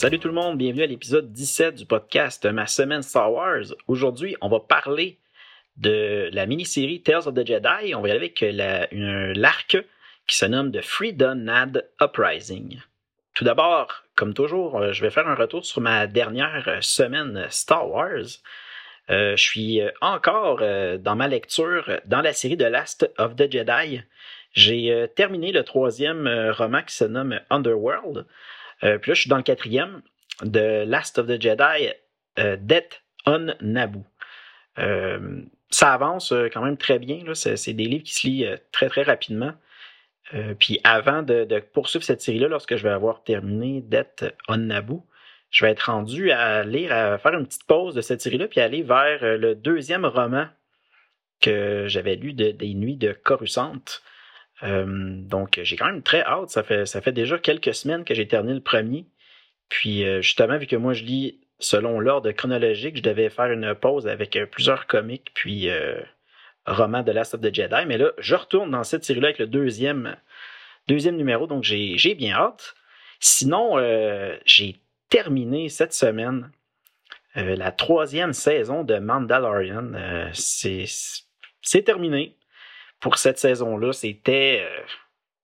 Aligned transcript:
Salut 0.00 0.18
tout 0.18 0.28
le 0.28 0.34
monde, 0.34 0.56
bienvenue 0.56 0.82
à 0.82 0.86
l'épisode 0.86 1.30
17 1.30 1.74
du 1.74 1.84
podcast 1.84 2.46
Ma 2.46 2.66
semaine 2.66 3.02
Star 3.02 3.30
Wars. 3.30 3.64
Aujourd'hui, 3.86 4.34
on 4.40 4.48
va 4.48 4.58
parler 4.58 5.18
de 5.76 6.30
la 6.32 6.46
mini-série 6.46 7.02
Tales 7.02 7.28
of 7.28 7.34
the 7.34 7.46
Jedi. 7.46 7.94
On 7.94 8.00
va 8.00 8.08
y 8.08 8.10
aller 8.10 8.32
avec 8.32 8.42
l'arc 9.36 9.76
qui 10.26 10.36
se 10.38 10.46
nomme 10.46 10.72
The 10.72 10.80
Freedom 10.80 11.34
Nad 11.34 11.86
Uprising. 12.00 12.80
Tout 13.34 13.44
d'abord, 13.44 14.04
comme 14.14 14.32
toujours, 14.32 14.78
euh, 14.78 14.92
je 14.94 15.02
vais 15.02 15.10
faire 15.10 15.28
un 15.28 15.34
retour 15.34 15.66
sur 15.66 15.82
ma 15.82 16.06
dernière 16.06 16.78
semaine 16.80 17.46
Star 17.50 17.86
Wars. 17.86 18.40
Euh, 19.10 19.36
je 19.36 19.42
suis 19.42 19.82
encore 20.00 20.60
euh, 20.62 20.96
dans 20.96 21.14
ma 21.14 21.28
lecture 21.28 22.00
dans 22.06 22.22
la 22.22 22.32
série 22.32 22.56
de 22.56 22.64
Last 22.64 23.12
of 23.18 23.36
the 23.36 23.52
Jedi. 23.52 24.00
J'ai 24.54 25.08
terminé 25.14 25.52
le 25.52 25.62
troisième 25.62 26.26
roman 26.56 26.80
qui 26.84 26.94
se 26.94 27.04
nomme 27.04 27.38
Underworld. 27.50 28.24
Euh, 28.84 28.98
puis 28.98 29.10
là, 29.10 29.14
je 29.14 29.20
suis 29.20 29.30
dans 29.30 29.36
le 29.36 29.42
quatrième 29.42 30.02
de 30.42 30.84
Last 30.84 31.18
of 31.18 31.26
the 31.26 31.40
Jedi, 31.40 31.88
euh, 32.38 32.56
Death 32.58 33.02
on 33.26 33.54
Naboo. 33.60 34.04
Euh, 34.78 35.42
ça 35.68 35.92
avance 35.92 36.32
quand 36.52 36.62
même 36.62 36.76
très 36.76 36.98
bien. 36.98 37.22
C'est, 37.34 37.72
des 37.72 37.84
livres 37.84 38.04
qui 38.04 38.14
se 38.14 38.26
lisent 38.26 38.58
très 38.72 38.88
très 38.88 39.02
rapidement. 39.02 39.52
puis 40.58 40.80
avant 40.84 41.22
de, 41.22 41.60
poursuivre 41.72 42.04
cette 42.04 42.22
série-là, 42.22 42.48
lorsque 42.48 42.76
je 42.76 42.82
vais 42.82 42.90
avoir 42.90 43.22
terminé 43.22 43.80
Death 43.82 44.24
on 44.48 44.56
Naboo, 44.56 45.06
je 45.50 45.64
vais 45.64 45.72
être 45.72 45.90
rendu 45.90 46.30
à 46.30 46.64
lire, 46.64 46.92
à 46.92 47.18
faire 47.18 47.34
une 47.34 47.46
petite 47.46 47.66
pause 47.66 47.94
de 47.94 48.00
cette 48.00 48.20
série-là, 48.20 48.48
puis 48.48 48.60
aller 48.60 48.82
vers 48.82 49.38
le 49.38 49.54
deuxième 49.54 50.06
roman 50.06 50.46
que 51.40 51.84
j'avais 51.88 52.16
lu 52.16 52.32
de, 52.32 52.50
des 52.50 52.74
Nuits 52.74 52.96
de 52.96 53.12
Coruscant. 53.12 53.74
Euh, 54.62 54.84
donc, 54.86 55.60
j'ai 55.62 55.76
quand 55.76 55.86
même 55.86 56.02
très 56.02 56.22
hâte. 56.22 56.50
Ça 56.50 56.62
fait, 56.62 56.86
ça 56.86 57.00
fait 57.00 57.12
déjà 57.12 57.38
quelques 57.38 57.74
semaines 57.74 58.04
que 58.04 58.14
j'ai 58.14 58.28
terminé 58.28 58.54
le 58.54 58.60
premier. 58.60 59.06
Puis, 59.68 60.04
euh, 60.04 60.20
justement, 60.20 60.58
vu 60.58 60.66
que 60.66 60.76
moi, 60.76 60.92
je 60.92 61.04
lis 61.04 61.40
selon 61.58 62.00
l'ordre 62.00 62.30
chronologique, 62.32 62.96
je 62.96 63.02
devais 63.02 63.30
faire 63.30 63.50
une 63.52 63.74
pause 63.74 64.06
avec 64.06 64.36
euh, 64.36 64.46
plusieurs 64.46 64.86
comics, 64.86 65.30
puis 65.34 65.68
romans 66.66 67.02
de 67.02 67.12
Last 67.12 67.34
of 67.34 67.40
the 67.40 67.54
Jedi. 67.54 67.86
Mais 67.86 67.98
là, 67.98 68.12
je 68.18 68.34
retourne 68.34 68.70
dans 68.70 68.84
cette 68.84 69.04
série-là 69.04 69.28
avec 69.28 69.38
le 69.38 69.46
deuxième, 69.46 70.16
deuxième 70.88 71.16
numéro, 71.16 71.46
donc 71.46 71.64
j'ai 71.64 72.14
bien 72.14 72.34
hâte. 72.34 72.74
Sinon, 73.18 73.78
j'ai 74.44 74.76
terminé 75.08 75.68
cette 75.68 75.92
semaine 75.92 76.50
la 77.34 77.72
troisième 77.72 78.32
saison 78.32 78.84
de 78.84 78.98
Mandalorian. 78.98 79.92
C'est 80.32 81.82
terminé 81.84 82.36
pour 83.00 83.18
cette 83.18 83.38
saison-là, 83.38 83.92
c'était 83.92 84.62
euh, 84.62 84.82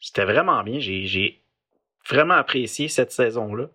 c'était 0.01 0.25
vraiment 0.25 0.63
bien. 0.63 0.79
J'ai 0.79 1.43
vraiment 2.09 2.35
apprécié 2.35 2.89
cette 2.89 3.13
saison-là. 3.13 3.67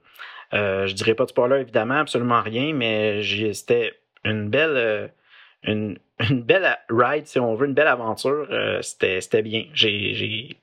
Euh, 0.53 0.87
je 0.87 0.93
dirais 0.93 1.15
pas 1.15 1.25
de 1.25 1.29
spoiler, 1.29 1.61
évidemment, 1.61 1.99
absolument 1.99 2.41
rien, 2.41 2.73
mais 2.73 3.21
c'était 3.53 3.99
une 4.23 4.49
belle 4.49 4.77
euh, 4.77 5.07
une, 5.63 5.97
belle 6.31 6.77
ride, 6.89 7.27
si 7.27 7.39
on 7.39 7.55
veut, 7.55 7.67
une 7.67 7.73
belle 7.73 7.87
aventure. 7.87 8.47
Euh, 8.49 8.81
c'était 8.81 9.41
bien. 9.41 9.65
J'ai 9.73 10.57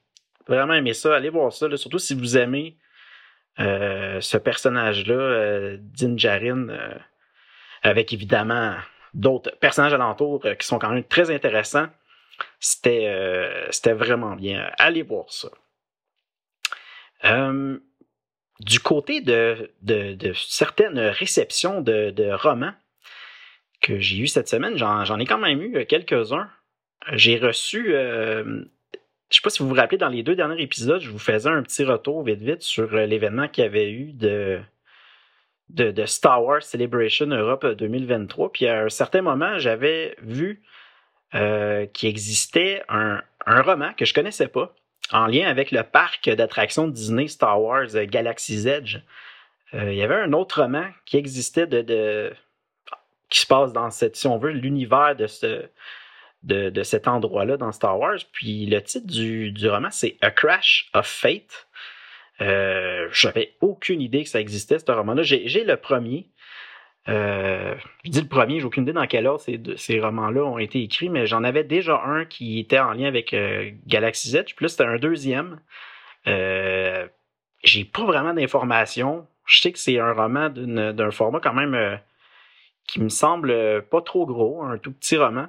vraiment 0.46 0.74
aimé 0.74 0.92
ça. 0.94 1.14
Allez 1.14 1.30
voir 1.30 1.52
ça, 1.52 1.74
surtout 1.76 1.98
si 1.98 2.14
vous 2.14 2.36
aimez 2.36 2.76
ce 3.58 4.36
personnage-là, 4.36 5.76
Din 5.78 6.16
Djarin, 6.16 6.68
avec 7.82 8.12
évidemment 8.12 8.76
d'autres 9.14 9.50
personnages 9.58 9.92
alentours 9.92 10.44
qui 10.58 10.66
sont 10.66 10.78
quand 10.78 10.90
même 10.90 11.02
très 11.02 11.32
intéressants. 11.32 11.88
Euh, 12.86 13.66
c'était 13.70 13.92
vraiment 13.92 14.36
bien. 14.36 14.70
Allez 14.78 15.02
voir 15.02 15.30
ça. 15.32 15.48
Euh, 17.24 17.78
du 18.60 18.80
côté 18.80 19.20
de, 19.20 19.70
certaines 20.34 20.98
réceptions 20.98 21.80
de, 21.80 22.32
romans 22.32 22.72
que 23.80 23.98
j'ai 24.00 24.18
eu 24.18 24.26
cette 24.26 24.48
semaine, 24.48 24.76
j'en 24.76 25.18
ai 25.18 25.26
quand 25.26 25.38
même 25.38 25.62
eu 25.62 25.86
quelques-uns. 25.86 26.50
J'ai 27.12 27.38
reçu, 27.38 27.94
euh, 27.94 28.42
je 28.44 28.50
ne 28.50 28.64
sais 29.30 29.40
pas 29.42 29.50
si 29.50 29.62
vous 29.62 29.68
vous 29.68 29.74
rappelez, 29.74 29.98
dans 29.98 30.08
les 30.08 30.24
deux 30.24 30.34
derniers 30.34 30.60
épisodes, 30.60 31.00
je 31.00 31.10
vous 31.10 31.18
faisais 31.18 31.48
un 31.48 31.62
petit 31.62 31.84
retour 31.84 32.24
vite 32.24 32.42
vite 32.42 32.62
sur 32.62 32.92
l'événement 32.92 33.46
qu'il 33.46 33.62
y 33.62 33.66
avait 33.66 33.90
eu 33.90 34.12
de, 34.12 34.60
de, 35.70 36.06
Star 36.06 36.42
Wars 36.44 36.62
Celebration 36.62 37.26
Europe 37.26 37.64
2023. 37.66 38.52
Puis 38.52 38.66
à 38.66 38.82
un 38.82 38.88
certain 38.88 39.22
moment, 39.22 39.58
j'avais 39.58 40.16
vu 40.22 40.62
euh, 41.34 41.86
qui 41.86 42.06
existait 42.06 42.82
un, 42.88 43.22
roman 43.46 43.92
que 43.94 44.04
je 44.04 44.12
connaissais 44.12 44.48
pas 44.48 44.74
en 45.10 45.26
lien 45.26 45.48
avec 45.48 45.70
le 45.70 45.82
parc 45.82 46.28
d'attractions 46.28 46.86
Disney 46.86 47.28
Star 47.28 47.62
Wars 47.62 47.94
euh, 47.94 48.04
Galaxy's 48.04 48.66
Edge. 48.66 48.98
Euh, 49.74 49.92
il 49.92 49.98
y 49.98 50.02
avait 50.02 50.14
un 50.14 50.32
autre 50.32 50.62
roman 50.62 50.86
qui 51.06 51.16
existait 51.16 51.66
qui 53.28 53.40
se 53.40 53.46
passe 53.46 53.72
dans 53.72 53.90
cette, 53.90 54.16
si 54.16 54.26
on 54.26 54.38
l'univers 54.42 55.16
de 55.16 55.26
ce 55.26 55.68
de, 56.42 56.70
de 56.70 56.82
cet 56.82 57.08
endroit-là 57.08 57.56
dans 57.56 57.72
Star 57.72 57.98
Wars. 57.98 58.18
Puis 58.32 58.66
le 58.66 58.82
titre 58.82 59.06
du, 59.06 59.52
du 59.52 59.68
roman, 59.68 59.90
c'est 59.90 60.16
A 60.20 60.30
Crash 60.30 60.88
of 60.94 61.06
Fate. 61.06 61.68
Euh, 62.40 63.08
J'avais 63.12 63.56
aucune 63.60 64.00
idée 64.00 64.22
que 64.22 64.30
ça 64.30 64.40
existait, 64.40 64.78
ce 64.78 64.90
roman-là. 64.90 65.22
J'ai 65.22 65.64
le 65.64 65.76
premier. 65.76 66.28
Euh, 67.08 67.74
je 68.04 68.10
dis 68.10 68.20
le 68.20 68.28
premier, 68.28 68.60
j'ai 68.60 68.66
aucune 68.66 68.82
idée 68.82 68.92
dans 68.92 69.06
quel 69.06 69.26
ordre 69.26 69.42
ces, 69.76 70.00
romans-là 70.00 70.42
ont 70.42 70.58
été 70.58 70.82
écrits, 70.82 71.08
mais 71.08 71.26
j'en 71.26 71.42
avais 71.42 71.64
déjà 71.64 72.02
un 72.04 72.24
qui 72.24 72.58
était 72.58 72.78
en 72.78 72.92
lien 72.92 73.06
avec 73.06 73.32
euh, 73.32 73.70
Galaxy 73.86 74.30
Z, 74.30 74.44
puis 74.54 74.64
là 74.64 74.68
c'était 74.68 74.84
un 74.84 74.98
deuxième. 74.98 75.60
Euh, 76.26 77.06
j'ai 77.64 77.84
pas 77.84 78.04
vraiment 78.04 78.34
d'informations. 78.34 79.26
Je 79.46 79.60
sais 79.60 79.72
que 79.72 79.78
c'est 79.78 79.98
un 79.98 80.12
roman 80.12 80.50
d'un 80.50 81.10
format 81.10 81.40
quand 81.40 81.54
même 81.54 81.98
qui 82.86 83.00
me 83.00 83.08
semble 83.08 83.82
pas 83.90 84.02
trop 84.02 84.26
gros, 84.26 84.62
un 84.62 84.76
tout 84.76 84.92
petit 84.92 85.16
roman. 85.16 85.46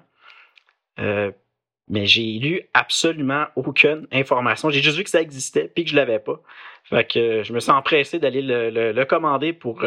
mais 0.97 2.05
j'ai 2.05 2.39
lu 2.39 2.61
absolument 2.73 3.47
aucune 3.57 4.07
information. 4.13 4.69
J'ai 4.69 4.81
juste 4.81 4.97
vu 4.97 5.03
que 5.03 5.09
ça 5.09 5.21
existait 5.21 5.69
puis 5.73 5.83
que 5.83 5.89
je 5.89 5.97
l'avais 5.97 6.19
pas. 6.19 6.41
Fait 6.85 7.03
que 7.05 7.43
je 7.43 7.51
me 7.51 7.59
sens 7.59 7.75
empressé 7.75 8.19
d'aller 8.19 8.41
le, 8.41 8.69
le, 8.91 9.05
commander 9.05 9.51
pour 9.51 9.83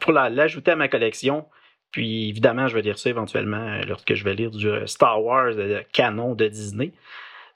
pour 0.00 0.12
l'ajouter 0.12 0.72
à 0.72 0.76
ma 0.76 0.88
collection. 0.88 1.46
Puis 1.90 2.28
évidemment, 2.28 2.68
je 2.68 2.74
vais 2.74 2.82
lire 2.82 2.98
ça 2.98 3.08
éventuellement 3.08 3.56
euh, 3.56 3.82
lorsque 3.84 4.14
je 4.14 4.24
vais 4.24 4.34
lire 4.34 4.50
du 4.50 4.68
euh, 4.68 4.86
Star 4.86 5.22
Wars 5.22 5.54
de 5.54 5.82
canon 5.92 6.34
de 6.34 6.46
Disney. 6.46 6.92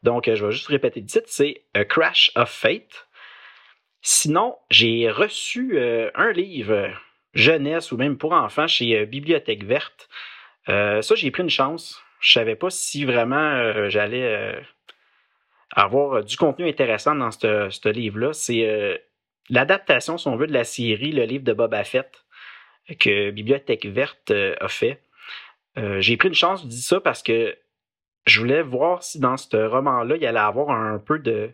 Donc, 0.03 0.27
euh, 0.27 0.35
je 0.35 0.47
vais 0.47 0.53
juste 0.53 0.69
répéter 0.69 1.01
le 1.01 1.07
titre, 1.07 1.27
c'est 1.29 1.63
Crash 1.89 2.33
of 2.35 2.51
Fate. 2.51 3.07
Sinon, 4.01 4.57
j'ai 4.69 5.09
reçu 5.11 5.79
un 5.79 6.33
livre 6.33 6.91
jeunesse 7.35 7.93
ou 7.93 7.97
même 7.97 8.19
pour 8.19 8.33
enfants 8.33 8.67
chez 8.67 9.07
Bibliothèque 9.07 9.63
Verte. 9.63 10.09
ça, 10.67 11.15
j'ai 11.15 11.31
pris 11.31 11.45
une 11.45 11.51
chance. 11.51 12.03
Je 12.19 12.33
savais 12.33 12.57
pas 12.57 12.69
si 12.69 13.05
vraiment 13.05 13.89
j'allais 13.91 14.61
avoir 15.71 16.25
du 16.25 16.37
contenu 16.37 16.69
intéressant 16.69 17.15
dans 17.15 17.31
ce 17.31 17.89
livre-là. 17.89 18.33
C'est 18.33 19.05
l'adaptation, 19.51 20.19
si 20.19 20.29
on 20.29 20.37
veut, 20.37 20.47
de 20.47 20.53
la 20.53 20.65
série, 20.65 21.13
le 21.13 21.25
livre 21.25 21.45
de 21.45 21.53
Boba 21.53 21.85
Fett 21.85 22.23
que 22.99 23.31
Bibliothèque 23.31 23.87
Verte 23.87 24.31
euh, 24.31 24.55
a 24.61 24.69
fait. 24.69 25.03
Euh, 25.79 26.01
j'ai 26.01 26.17
pris 26.17 26.29
une 26.29 26.35
chance, 26.35 26.63
je 26.63 26.69
dis 26.69 26.83
ça 26.83 27.01
parce 27.01 27.23
que 27.23 27.57
je 28.27 28.41
voulais 28.41 28.63
voir 28.63 29.03
si 29.03 29.19
dans 29.19 29.37
ce 29.37 29.57
roman-là, 29.57 30.17
il 30.17 30.27
allait 30.27 30.39
avoir 30.39 30.71
un 30.71 30.99
peu 30.99 31.19
de 31.19 31.51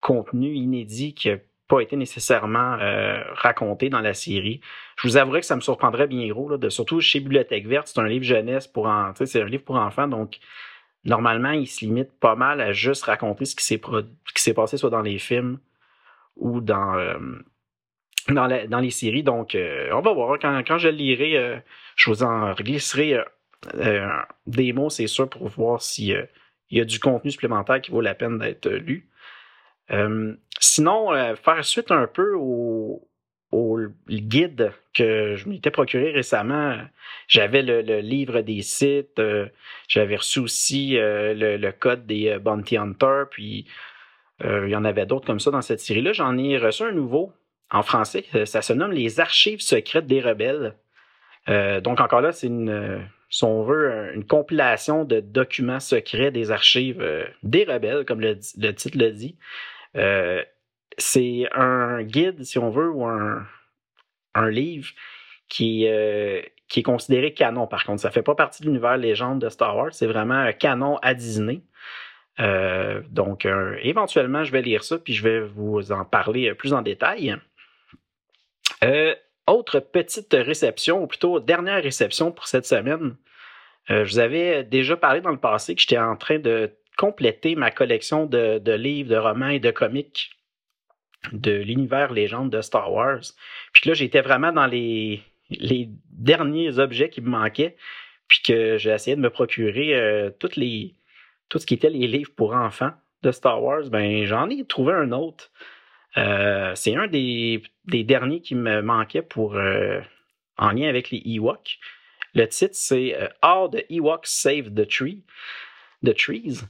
contenu 0.00 0.52
inédit 0.54 1.14
qui 1.14 1.28
n'a 1.28 1.36
pas 1.68 1.80
été 1.80 1.96
nécessairement 1.96 2.78
euh, 2.80 3.22
raconté 3.34 3.90
dans 3.90 4.00
la 4.00 4.14
série. 4.14 4.60
Je 4.96 5.08
vous 5.08 5.16
avouerai 5.16 5.40
que 5.40 5.46
ça 5.46 5.56
me 5.56 5.60
surprendrait 5.60 6.06
bien 6.06 6.26
gros, 6.28 6.56
de, 6.56 6.68
surtout 6.68 7.00
chez 7.00 7.20
Bibliothèque 7.20 7.66
Verte, 7.66 7.88
c'est 7.88 8.00
un 8.00 8.08
livre 8.08 8.24
jeunesse 8.24 8.66
pour 8.66 8.86
en, 8.86 9.12
c'est 9.14 9.42
un 9.42 9.46
livre 9.46 9.64
pour 9.64 9.76
enfants, 9.76 10.08
donc 10.08 10.38
normalement, 11.04 11.52
il 11.52 11.66
se 11.66 11.84
limite 11.84 12.12
pas 12.18 12.34
mal 12.34 12.60
à 12.60 12.72
juste 12.72 13.04
raconter 13.04 13.44
ce 13.44 13.54
qui 13.56 13.64
s'est 13.64 14.54
passé 14.54 14.76
soit 14.76 14.90
dans 14.90 15.02
les 15.02 15.18
films 15.18 15.58
ou 16.40 16.60
dans, 16.60 16.94
euh, 16.96 17.18
dans, 18.28 18.48
dans, 18.68 18.80
les 18.80 18.90
séries. 18.90 19.22
Donc, 19.22 19.54
euh, 19.54 19.90
on 19.92 20.00
va 20.00 20.12
voir. 20.12 20.38
Quand, 20.40 20.62
quand 20.66 20.78
je 20.78 20.88
le 20.88 20.96
lirai, 20.96 21.36
euh, 21.36 21.56
je 21.96 22.10
vous 22.10 22.22
en 22.22 22.52
glisserai 22.54 23.18
des 24.46 24.72
mots, 24.72 24.88
c'est 24.88 25.06
sûr, 25.06 25.28
pour 25.28 25.46
voir 25.48 25.82
s'il 25.82 26.26
y 26.70 26.80
a 26.80 26.84
du 26.84 26.98
contenu 26.98 27.30
supplémentaire 27.30 27.80
qui 27.82 27.90
vaut 27.90 28.00
la 28.00 28.14
peine 28.14 28.38
d'être 28.38 28.70
lu. 28.70 29.10
sinon, 30.58 31.34
faire 31.36 31.62
suite 31.62 31.90
un 31.90 32.06
peu 32.06 32.32
au, 32.36 33.06
au 33.52 33.78
guide 34.08 34.72
que 34.94 35.36
je 35.36 35.46
m'étais 35.46 35.70
procuré 35.70 36.10
récemment. 36.10 36.78
J'avais 37.28 37.60
le, 37.60 38.00
livre 38.00 38.40
des 38.40 38.62
sites, 38.62 39.20
j'avais 39.88 40.16
reçu 40.16 40.38
aussi 40.38 40.92
le, 40.96 41.70
code 41.72 42.06
des 42.06 42.38
Bounty 42.38 42.78
Hunter, 42.78 43.24
puis 43.30 43.66
il 44.42 44.68
y 44.68 44.76
en 44.76 44.84
avait 44.84 45.06
d'autres 45.06 45.26
comme 45.26 45.40
ça 45.40 45.50
dans 45.50 45.62
cette 45.62 45.80
série-là. 45.80 46.12
J'en 46.12 46.36
ai 46.38 46.58
reçu 46.58 46.82
un 46.82 46.92
nouveau 46.92 47.32
en 47.70 47.82
français. 47.82 48.24
Ça 48.46 48.62
se 48.62 48.72
nomme 48.72 48.92
Les 48.92 49.20
archives 49.20 49.60
secrètes 49.60 50.06
des 50.06 50.20
rebelles. 50.20 50.74
donc 51.46 52.00
encore 52.00 52.20
là, 52.20 52.32
c'est 52.32 52.46
une 52.46 53.06
si 53.30 53.44
on 53.44 53.62
veut, 53.62 54.12
une 54.14 54.26
compilation 54.26 55.04
de 55.04 55.20
documents 55.20 55.80
secrets 55.80 56.32
des 56.32 56.50
archives 56.50 57.00
euh, 57.00 57.24
des 57.44 57.64
rebelles, 57.64 58.04
comme 58.04 58.20
le, 58.20 58.38
titre 58.38 58.98
le 58.98 59.12
dit. 59.12 59.38
Euh, 59.96 60.42
c'est 60.98 61.48
un 61.52 62.02
guide, 62.02 62.44
si 62.44 62.58
on 62.58 62.70
veut, 62.70 62.90
ou 62.90 63.06
un, 63.06 63.46
livre 64.50 64.88
qui, 65.48 65.86
euh, 65.86 66.42
qui 66.68 66.80
est 66.80 66.82
considéré 66.82 67.32
canon, 67.32 67.68
par 67.68 67.84
contre. 67.84 68.02
Ça 68.02 68.08
ne 68.08 68.12
fait 68.12 68.22
pas 68.22 68.34
partie 68.34 68.62
de 68.62 68.66
l'univers 68.66 68.96
légende 68.96 69.40
de 69.40 69.48
Star 69.48 69.76
Wars, 69.76 69.92
c'est 69.92 70.06
vraiment 70.06 70.34
un 70.34 70.52
canon 70.52 70.98
à 70.98 71.14
Disney. 71.14 71.62
Donc, 73.10 73.46
éventuellement, 73.82 74.44
je 74.44 74.52
vais 74.52 74.62
lire 74.62 74.82
ça, 74.82 74.98
puis 74.98 75.12
je 75.12 75.22
vais 75.22 75.40
vous 75.40 75.92
en 75.92 76.04
parler 76.04 76.54
plus 76.54 76.72
en 76.72 76.82
détail. 76.82 77.36
Autre 79.50 79.80
petite 79.80 80.32
réception, 80.32 81.02
ou 81.02 81.06
plutôt 81.08 81.40
dernière 81.40 81.82
réception 81.82 82.30
pour 82.30 82.46
cette 82.46 82.66
semaine. 82.66 83.16
Euh, 83.90 84.04
je 84.04 84.12
vous 84.12 84.18
avais 84.20 84.62
déjà 84.62 84.96
parlé 84.96 85.20
dans 85.20 85.32
le 85.32 85.40
passé 85.40 85.74
que 85.74 85.80
j'étais 85.80 85.98
en 85.98 86.14
train 86.16 86.38
de 86.38 86.70
compléter 86.96 87.56
ma 87.56 87.72
collection 87.72 88.26
de, 88.26 88.72
livres, 88.72 89.10
de 89.10 89.16
romans 89.16 89.48
et 89.48 89.58
de 89.58 89.72
comics 89.72 90.30
de 91.32 91.50
l'univers 91.50 92.12
légende 92.12 92.50
de 92.50 92.60
Star 92.60 92.92
Wars. 92.92 93.22
Puis 93.72 93.88
là, 93.88 93.94
j'étais 93.94 94.20
vraiment 94.20 94.52
dans 94.52 94.66
les, 94.66 95.20
derniers 96.10 96.78
objets 96.78 97.10
qui 97.10 97.20
me 97.20 97.30
manquaient, 97.30 97.76
puis 98.28 98.42
que 98.46 98.78
j'ai 98.78 98.90
essayé 98.90 99.16
de 99.16 99.20
me 99.20 99.30
procurer 99.30 99.96
euh, 99.96 100.30
toutes 100.38 100.54
les, 100.54 100.94
tout 101.50 101.58
ce 101.58 101.66
qui 101.66 101.74
était 101.74 101.90
les 101.90 102.06
livres 102.06 102.32
pour 102.34 102.54
enfants 102.54 102.92
de 103.22 103.30
Star 103.30 103.62
Wars. 103.62 103.90
Ben, 103.90 104.24
j'en 104.24 104.48
ai 104.48 104.64
trouvé 104.64 104.94
un 104.94 105.12
autre. 105.12 105.50
Euh, 106.16 106.72
c'est 106.74 106.96
un 106.96 107.06
des, 107.06 107.62
derniers 107.84 108.40
qui 108.40 108.54
me 108.54 108.80
manquait 108.80 109.22
pour 109.22 109.56
en 110.60 110.70
lien 110.70 110.88
avec 110.88 111.10
les 111.10 111.22
Ewoks. 111.24 111.78
Le 112.34 112.46
titre, 112.46 112.74
c'est 112.74 113.16
euh, 113.16 113.28
How 113.42 113.68
the 113.68 113.84
Ewoks 113.90 114.26
Save 114.26 114.74
the 114.74 114.86
Tree, 114.86 115.24
the 116.04 116.14
Trees. 116.14 116.60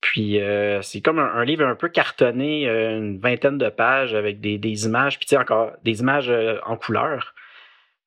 Puis 0.00 0.40
euh, 0.40 0.82
c'est 0.82 1.00
comme 1.00 1.18
un, 1.18 1.44
livre 1.44 1.66
un 1.66 1.74
peu 1.74 1.88
cartonné, 1.88 2.68
euh, 2.68 2.98
une 2.98 3.18
vingtaine 3.18 3.58
de 3.58 3.68
pages 3.68 4.14
avec 4.14 4.40
des, 4.40 4.86
images, 4.86 5.18
puis 5.18 5.36
encore 5.36 5.72
des 5.84 6.00
images 6.00 6.32
en 6.64 6.76
couleur. 6.76 7.34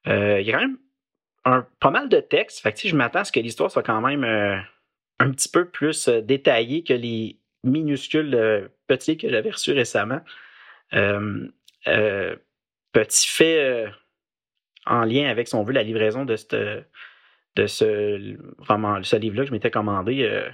il 0.06 0.42
y 0.42 0.50
a 0.50 0.54
quand 0.54 0.62
même 0.62 0.78
un, 1.46 1.68
pas 1.80 1.92
mal 1.92 2.10
de 2.10 2.20
texte. 2.20 2.60
Fait 2.62 2.74
que 2.74 2.88
je 2.88 2.96
m'attends 2.96 3.20
à 3.20 3.24
ce 3.24 3.32
que 3.32 3.40
l'histoire 3.40 3.72
soit 3.72 3.84
quand 3.84 4.02
même 4.02 4.24
un 5.20 5.32
petit 5.32 5.50
peu 5.50 5.66
plus 5.66 6.08
détaillée 6.10 6.84
que 6.84 6.94
les 6.94 7.38
minuscules 7.64 8.70
petits 8.88 9.18
que 9.18 9.30
j'avais 9.30 9.52
reçus 9.52 9.74
récemment. 9.74 10.22
petit 12.92 13.28
fait 13.28 13.86
en 14.86 15.04
lien 15.04 15.30
avec, 15.30 15.48
si 15.48 15.56
on 15.56 15.64
veut, 15.64 15.74
la 15.74 15.84
livraison 15.84 16.26
de, 16.26 16.36
de 17.56 17.68
ce, 17.68 18.38
vraiment, 18.62 19.02
ce 19.04 19.16
livre-là 19.16 19.44
que 19.44 19.50
je 19.50 19.54
m'étais 19.54 19.72
commandé. 19.72 20.24
Euh, 20.24 20.50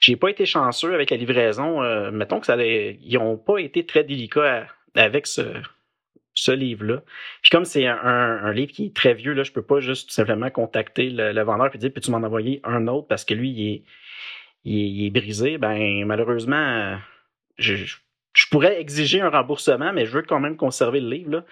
j'ai 0.00 0.16
pas 0.16 0.30
été 0.30 0.46
chanceux 0.46 0.94
avec 0.94 1.10
la 1.10 1.16
livraison. 1.16 1.82
Euh, 1.82 2.10
mettons 2.10 2.40
que 2.40 2.46
ça 2.46 2.56
ils 2.62 3.14
n'ont 3.14 3.36
pas 3.36 3.58
été 3.58 3.86
très 3.86 4.04
délicats 4.04 4.66
avec 4.94 5.26
ce, 5.26 5.42
ce 6.36 6.52
livre-là. 6.52 7.02
Puis 7.42 7.50
comme 7.50 7.64
c'est 7.64 7.86
un, 7.86 8.52
livre 8.52 8.70
qui 8.70 8.86
est 8.86 8.94
très 8.94 9.14
vieux, 9.14 9.32
là, 9.32 9.42
je 9.42 9.50
peux 9.50 9.62
pas 9.62 9.80
juste 9.80 10.10
tout 10.10 10.14
simplement 10.14 10.50
contacter 10.50 11.10
le, 11.10 11.42
vendeur 11.42 11.74
et 11.74 11.78
dire 11.78 11.92
peux-tu 11.92 12.12
m'en 12.12 12.18
envoyer 12.18 12.60
un 12.62 12.86
autre 12.86 13.08
parce 13.08 13.24
que 13.24 13.34
lui, 13.34 13.50
il 13.50 13.74
est, 13.74 13.82
il 14.64 15.06
est, 15.06 15.10
brisé? 15.10 15.58
Ben 15.58 16.04
malheureusement, 16.04 16.98
je, 17.58 17.74
je 17.74 18.46
pourrais 18.50 18.80
exiger 18.80 19.20
un 19.20 19.30
remboursement, 19.30 19.92
mais 19.92 20.06
je 20.06 20.12
veux 20.12 20.22
quand 20.22 20.38
même 20.38 20.56
conserver 20.56 21.00
le 21.00 21.10
livre. 21.10 21.30
Là 21.32 21.44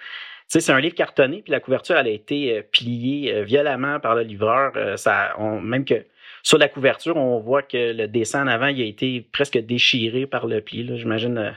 sais, 0.47 0.59
c'est 0.59 0.71
un 0.71 0.79
livre 0.79 0.95
cartonné, 0.95 1.41
puis 1.41 1.51
la 1.51 1.59
couverture, 1.59 1.97
elle 1.97 2.07
a 2.07 2.11
été 2.11 2.57
euh, 2.57 2.61
pliée 2.61 3.33
euh, 3.33 3.43
violemment 3.43 3.99
par 3.99 4.15
le 4.15 4.21
livreur. 4.21 4.73
Euh, 4.75 4.97
ça, 4.97 5.35
même 5.39 5.85
que 5.85 6.05
sur 6.43 6.57
la 6.57 6.69
couverture, 6.69 7.17
on 7.17 7.39
voit 7.39 7.63
que 7.63 7.93
le 7.93 8.07
dessin 8.07 8.43
en 8.43 8.47
avant, 8.47 8.67
il 8.67 8.81
a 8.81 8.85
été 8.85 9.21
presque 9.31 9.57
déchiré 9.57 10.27
par 10.27 10.47
le 10.47 10.61
pli. 10.61 10.87
J'imagine 10.97 11.55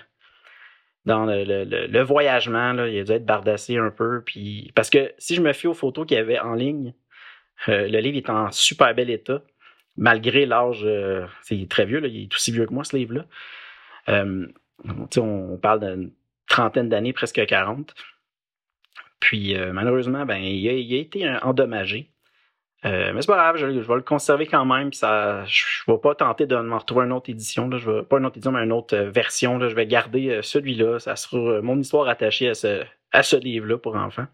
dans 1.09 1.27
le, 1.27 2.03
voyagement, 2.03 2.73
là, 2.73 2.87
il 2.89 3.01
a 3.01 3.05
dû 3.05 3.13
être 3.13 3.27
bardassé 3.27 3.77
un 3.77 3.91
peu. 3.91 4.23
Puis, 4.25 4.71
parce 4.75 4.91
que 4.91 5.13
si 5.19 5.35
je 5.35 5.43
me 5.43 5.53
fie 5.53 5.67
aux 5.67 5.75
photos 5.75 6.07
qu'il 6.07 6.17
y 6.17 6.21
avait 6.21 6.39
en 6.39 6.55
ligne, 6.55 6.95
le 7.67 7.99
livre 7.99 8.17
est 8.17 8.31
en 8.31 8.53
super 8.53 8.95
bel 8.95 9.11
état, 9.11 9.43
malgré 9.97 10.47
l'âge. 10.47 10.87
c'est 11.43 11.69
très 11.69 11.87
vieux, 11.87 12.05
il 12.07 12.25
est 12.25 12.35
aussi 12.35 12.53
vieux 12.53 12.67
que 12.67 12.75
moi, 12.75 12.85
ce 12.85 12.97
livre-là. 12.97 13.25
on 14.07 15.59
parle 15.61 15.81
d'une 15.81 16.13
trentaine 16.49 16.89
d'années, 16.89 17.13
presque 17.13 17.45
40. 17.45 17.95
Puis 19.21 19.57
euh, 19.57 19.73
malheureusement, 19.73 20.25
ben, 20.27 20.37
il, 20.37 20.69
a, 20.69 20.99
été 20.99 21.29
endommagé. 21.43 22.11
Euh, 22.85 23.13
mais 23.13 23.23
c'est 23.23 23.27
pas 23.27 23.37
grave, 23.37 23.57
je, 23.57 23.67
vais 23.67 23.95
le 23.95 24.03
conserver 24.03 24.47
quand 24.47 24.65
même. 24.65 24.93
ça, 24.93 25.45
je 25.47 25.65
ne 25.87 25.95
vais 25.95 26.01
pas 26.01 26.15
tenter 26.15 26.47
de 26.47 26.57
m'en 26.57 26.79
retrouver 26.79 27.07
une 27.07 27.13
autre 27.13 27.29
édition. 27.29 27.69
Là, 27.69 27.79
je 27.79 27.91
vais, 27.91 28.03
pas 28.03 28.19
une 28.19 28.27
autre 28.27 28.37
édition, 28.37 28.53
mais 28.53 28.63
une 28.63 28.73
autre 28.73 28.97
euh, 28.97 29.11
version. 29.11 29.59
Là, 29.59 29.69
je 29.69 29.75
vais 29.75 29.87
garder 29.87 30.41
celui-là. 30.43 30.99
Ça 30.99 31.17
sera 31.17 31.61
mon 31.61 31.79
histoire 31.79 32.09
attachée 32.09 32.49
à 32.49 32.55
ce, 32.55 32.85
à 33.13 33.23
ce 33.23 33.37
livre-là 33.37 33.79
pour 33.79 33.97
enfants. 33.97 34.27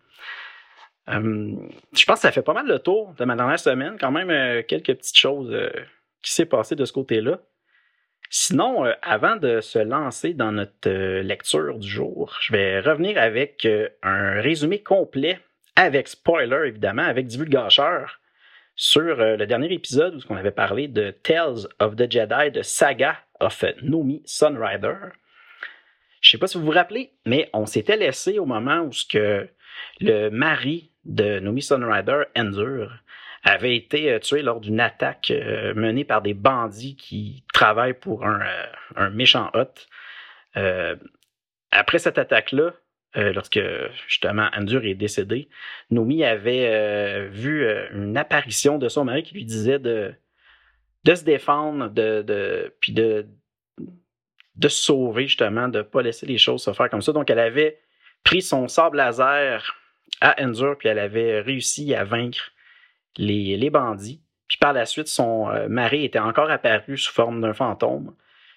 je 1.09 2.05
pense 2.07 2.17
que 2.17 2.23
ça 2.23 2.33
fait 2.33 2.43
pas 2.43 2.55
mal 2.55 2.67
le 2.67 2.79
tour 2.79 3.15
de 3.19 3.25
ma 3.25 3.37
dernière 3.37 3.59
semaine. 3.59 3.97
Quand 3.99 4.11
même, 4.11 4.63
quelques 4.65 4.95
petites 4.95 5.19
choses 5.19 5.55
qui 6.23 6.33
s'est 6.33 6.47
passé 6.47 6.75
de 6.75 6.85
ce 6.85 6.93
côté-là. 6.93 7.39
Sinon, 8.37 8.85
euh, 8.85 8.93
avant 9.03 9.37
de 9.37 9.61
se 9.61 9.79
lancer 9.79 10.35
dans 10.35 10.51
notre 10.51 10.89
euh, 10.89 11.23
lecture 11.23 11.79
du 11.79 11.89
jour, 11.89 12.37
je 12.41 12.53
vais 12.53 12.81
revenir 12.81 13.17
avec 13.17 13.65
euh, 13.65 13.89
un 14.03 14.41
résumé 14.41 14.83
complet, 14.83 15.39
avec 15.77 16.09
spoiler 16.09 16.67
évidemment, 16.67 17.05
avec 17.05 17.27
divulgateur, 17.27 18.21
sur 18.77 19.17
le 19.17 19.47
dernier 19.47 19.73
épisode 19.73 20.17
où 20.17 20.21
on 20.31 20.37
avait 20.37 20.51
parlé 20.51 20.89
de 20.89 21.11
Tales 21.11 21.69
of 21.79 21.97
the 21.97 22.11
Jedi, 22.11 22.51
de 22.51 22.63
Saga 22.63 23.19
of 23.41 23.65
Nomi 23.83 24.23
Sunrider. 24.25 24.97
Je 26.21 26.29
ne 26.29 26.31
sais 26.31 26.39
pas 26.39 26.47
si 26.47 26.59
vous 26.59 26.65
vous 26.65 26.71
rappelez, 26.71 27.13
mais 27.27 27.51
on 27.53 27.67
s'était 27.67 27.97
laissé 27.97 28.39
au 28.39 28.47
moment 28.47 28.81
où 28.81 28.91
le 30.01 30.29
mari 30.31 30.91
de 31.05 31.39
Nomi 31.39 31.63
Sunrider, 31.63 32.25
Endure, 32.37 32.91
avait 33.45 33.77
été 33.77 34.11
euh, 34.11 34.19
tué 34.19 34.43
lors 34.43 34.61
d'une 34.61 34.81
attaque 34.81 35.31
euh, 35.31 35.75
menée 35.75 36.05
par 36.05 36.23
des 36.23 36.35
bandits 36.35 36.97
qui 36.97 37.45
travaillent 37.53 37.93
pour 37.93 38.25
un, 38.25 38.41
euh, 38.97 39.11
méchant 39.11 39.51
hôte. 39.55 39.87
après 41.71 41.99
cette 41.99 42.19
attaque-là, 42.19 42.73
lorsque 43.15 43.61
justement 44.09 44.49
Andur 44.57 44.85
est 44.85 44.95
décédé, 44.95 45.49
Nomi 45.91 46.25
avait 46.25 47.29
vu 47.29 47.67
une 47.93 48.17
apparition 48.17 48.79
de 48.79 48.89
son 48.89 49.05
mari 49.05 49.23
qui 49.23 49.35
lui 49.35 49.45
disait 49.45 49.79
de, 49.79 50.15
de 51.05 51.15
se 51.15 51.25
défendre, 51.25 51.89
de, 51.91 52.23
de, 52.23 52.75
puis 52.81 52.93
de, 52.93 53.27
de 54.57 54.69
se 54.69 54.85
sauver 54.85 55.27
justement, 55.27 55.69
de 55.69 55.79
ne 55.79 55.83
pas 55.83 56.03
laisser 56.03 56.27
les 56.27 56.39
choses 56.39 56.63
se 56.63 56.73
faire 56.73 56.91
comme 56.91 57.03
ça. 57.03 57.13
Donc 57.13 57.31
elle 57.31 57.39
avait 57.39 57.79
pris 58.25 58.43
son 58.43 58.69
sable 58.69 58.97
laser 58.97 59.77
à 60.21 60.43
Endur, 60.43 60.77
puis 60.79 60.89
elle 60.89 60.99
avait 60.99 61.41
réussi 61.41 61.95
à 61.95 62.05
vaincre 62.05 62.53
les, 63.17 63.71
bandits. 63.71 64.23
Puis 64.49 64.59
par 64.59 64.73
la 64.73 64.87
suite, 64.87 65.09
son 65.09 65.49
euh, 65.51 65.69
mari 65.69 66.05
était 66.05 66.19
encore 66.19 66.51
apparu 66.51 66.97
sous 66.97 67.13
forme 67.13 67.41
d'un 67.41 67.55
fantôme. 67.55 68.15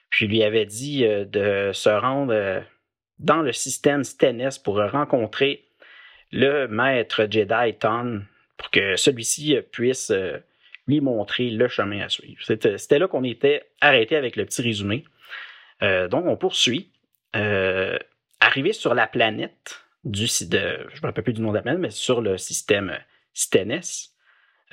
Puis 0.10 0.28
lui 0.28 0.44
avait 0.44 0.66
dit 0.66 1.06
euh, 1.06 1.26
de 1.26 1.72
se 1.74 1.90
rendre 1.90 2.34
euh, 2.34 2.62
dans 3.20 3.42
le 3.42 3.52
système 3.52 4.04
Stennis 4.04 4.60
pour 4.64 4.78
rencontrer 4.78 5.66
le 6.32 6.68
maître 6.68 7.28
Jedi 7.30 7.74
Ton 7.80 8.22
pour 8.58 8.72
que 8.72 8.96
celui-ci 8.96 9.58
puisse 9.72 10.12
lui 10.88 11.02
montrer 11.02 11.50
le 11.50 11.68
chemin 11.68 12.02
à 12.02 12.10
suivre. 12.10 12.42
C'était 12.44 13.00
là 13.00 13.08
qu'on 13.08 13.24
était 13.24 13.64
arrêté 13.82 14.16
avec 14.16 14.36
le 14.36 14.46
petit 14.46 14.62
résumé. 14.62 15.06
donc 15.82 16.26
on 16.26 16.36
poursuit. 16.36 16.90
arrivé 17.34 18.74
sur 18.74 18.94
la 18.94 19.08
planète 19.08 19.82
du 20.04 20.26
de, 20.26 20.88
je 20.90 20.98
ne 20.98 21.02
me 21.02 21.06
rappelle 21.08 21.24
plus 21.24 21.34
du 21.34 21.42
nom 21.42 21.52
de 21.52 21.60
la 21.60 21.78
mais 21.78 21.90
sur 21.90 22.22
le 22.22 22.38
système 22.38 22.98
Stennis, 23.34 24.12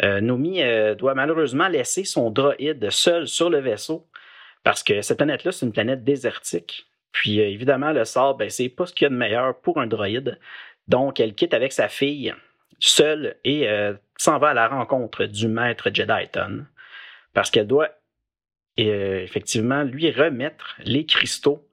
euh, 0.03 0.21
Nomi 0.21 0.63
euh, 0.63 0.95
doit 0.95 1.15
malheureusement 1.15 1.69
laisser 1.69 2.05
son 2.05 2.31
droïde 2.31 2.91
seul 2.91 3.29
sur 3.29 3.51
le 3.51 3.59
vaisseau 3.59 4.09
parce 4.63 4.83
que 4.83 5.03
cette 5.03 5.19
planète-là, 5.19 5.53
c'est 5.53 5.67
une 5.67 5.73
planète 5.73 6.05
désertique. 6.05 6.87
Puis 7.15 7.41
euh, 7.41 7.49
évidemment, 7.49 7.93
le 7.93 8.05
sable, 8.05 8.41
ben, 8.41 8.51
c'est 8.51 8.69
pas 8.69 8.85
ce 8.85 8.93
qu'il 8.93 9.05
y 9.05 9.07
a 9.07 9.11
de 9.11 9.15
meilleur 9.15 9.59
pour 9.61 9.81
un 9.81 9.87
droïde. 9.87 10.39
Donc, 10.89 11.21
elle 11.21 11.35
quitte 11.35 11.55
avec 11.55 11.73
sa 11.73 11.89
fille 11.89 12.35
seule 12.81 13.37
et 13.45 13.67
s'en 14.19 14.39
va 14.39 14.51
à 14.51 14.55
la 14.55 14.69
rencontre 14.69 15.25
du 15.25 15.49
maître 15.49 15.91
Jedi 15.95 16.29
Ton 16.31 16.67
parce 17.33 17.51
qu'elle 17.51 17.69
doit 17.69 17.89
effectivement 18.77 19.85
lui 19.85 20.11
remettre 20.11 20.77
les 20.81 21.07
cristaux 21.07 21.67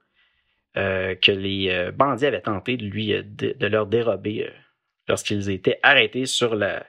que 0.76 1.32
les 1.32 1.92
bandits 1.92 2.28
avaient 2.28 2.42
tenté 2.42 2.78
de 2.78 2.86
lui 2.86 3.14
de, 3.22 3.68
leur 3.68 3.88
dérober 3.88 4.50
lorsqu'ils 5.10 5.50
étaient 5.50 5.80
arrêtés 5.84 6.28
sur 6.28 6.56
le, 6.56 6.80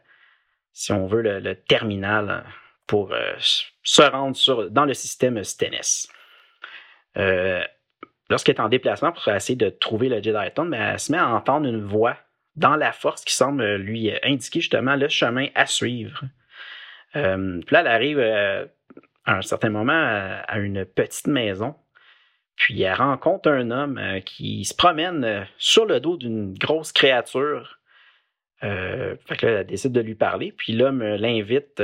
si 0.72 0.92
on 0.92 1.08
veut, 1.08 1.22
le, 1.22 1.56
terminal 1.56 2.44
pour 2.86 3.12
se 3.82 4.02
rendre 4.02 4.36
sur, 4.36 4.70
dans 4.70 4.84
le 4.84 4.94
système 4.94 5.42
Stennis. 5.42 6.06
Lorsqu'elle 8.32 8.54
est 8.54 8.60
en 8.60 8.70
déplacement 8.70 9.12
pour 9.12 9.28
essayer 9.28 9.56
de 9.56 9.68
trouver 9.68 10.08
le 10.08 10.22
Jedi 10.22 10.50
Stone, 10.52 10.70
ben, 10.70 10.80
elle 10.80 10.98
se 10.98 11.12
met 11.12 11.18
à 11.18 11.28
entendre 11.28 11.68
une 11.68 11.84
voix 11.84 12.16
dans 12.56 12.76
la 12.76 12.90
force 12.90 13.26
qui 13.26 13.34
semble 13.34 13.74
lui 13.74 14.10
indiquer 14.22 14.62
justement 14.62 14.96
le 14.96 15.10
chemin 15.10 15.48
à 15.54 15.66
suivre. 15.66 16.22
Euh, 17.14 17.60
puis 17.60 17.74
là, 17.74 17.80
elle 17.80 17.88
arrive 17.88 18.18
euh, 18.18 18.64
à 19.26 19.36
un 19.36 19.42
certain 19.42 19.68
moment 19.68 19.92
à, 19.92 20.58
une 20.60 20.86
petite 20.86 21.26
maison. 21.26 21.74
Puis 22.56 22.80
elle 22.80 22.94
rencontre 22.94 23.50
un 23.50 23.70
homme 23.70 23.98
euh, 23.98 24.20
qui 24.20 24.64
se 24.64 24.74
promène 24.74 25.46
sur 25.58 25.84
le 25.84 26.00
dos 26.00 26.16
d'une 26.16 26.54
grosse 26.54 26.90
créature. 26.90 27.80
fait 28.62 29.36
que 29.36 29.44
là, 29.44 29.52
elle 29.60 29.66
décide 29.66 29.92
de 29.92 30.00
lui 30.00 30.14
parler. 30.14 30.52
Puis 30.52 30.72
l'homme 30.72 31.02
l'invite 31.02 31.82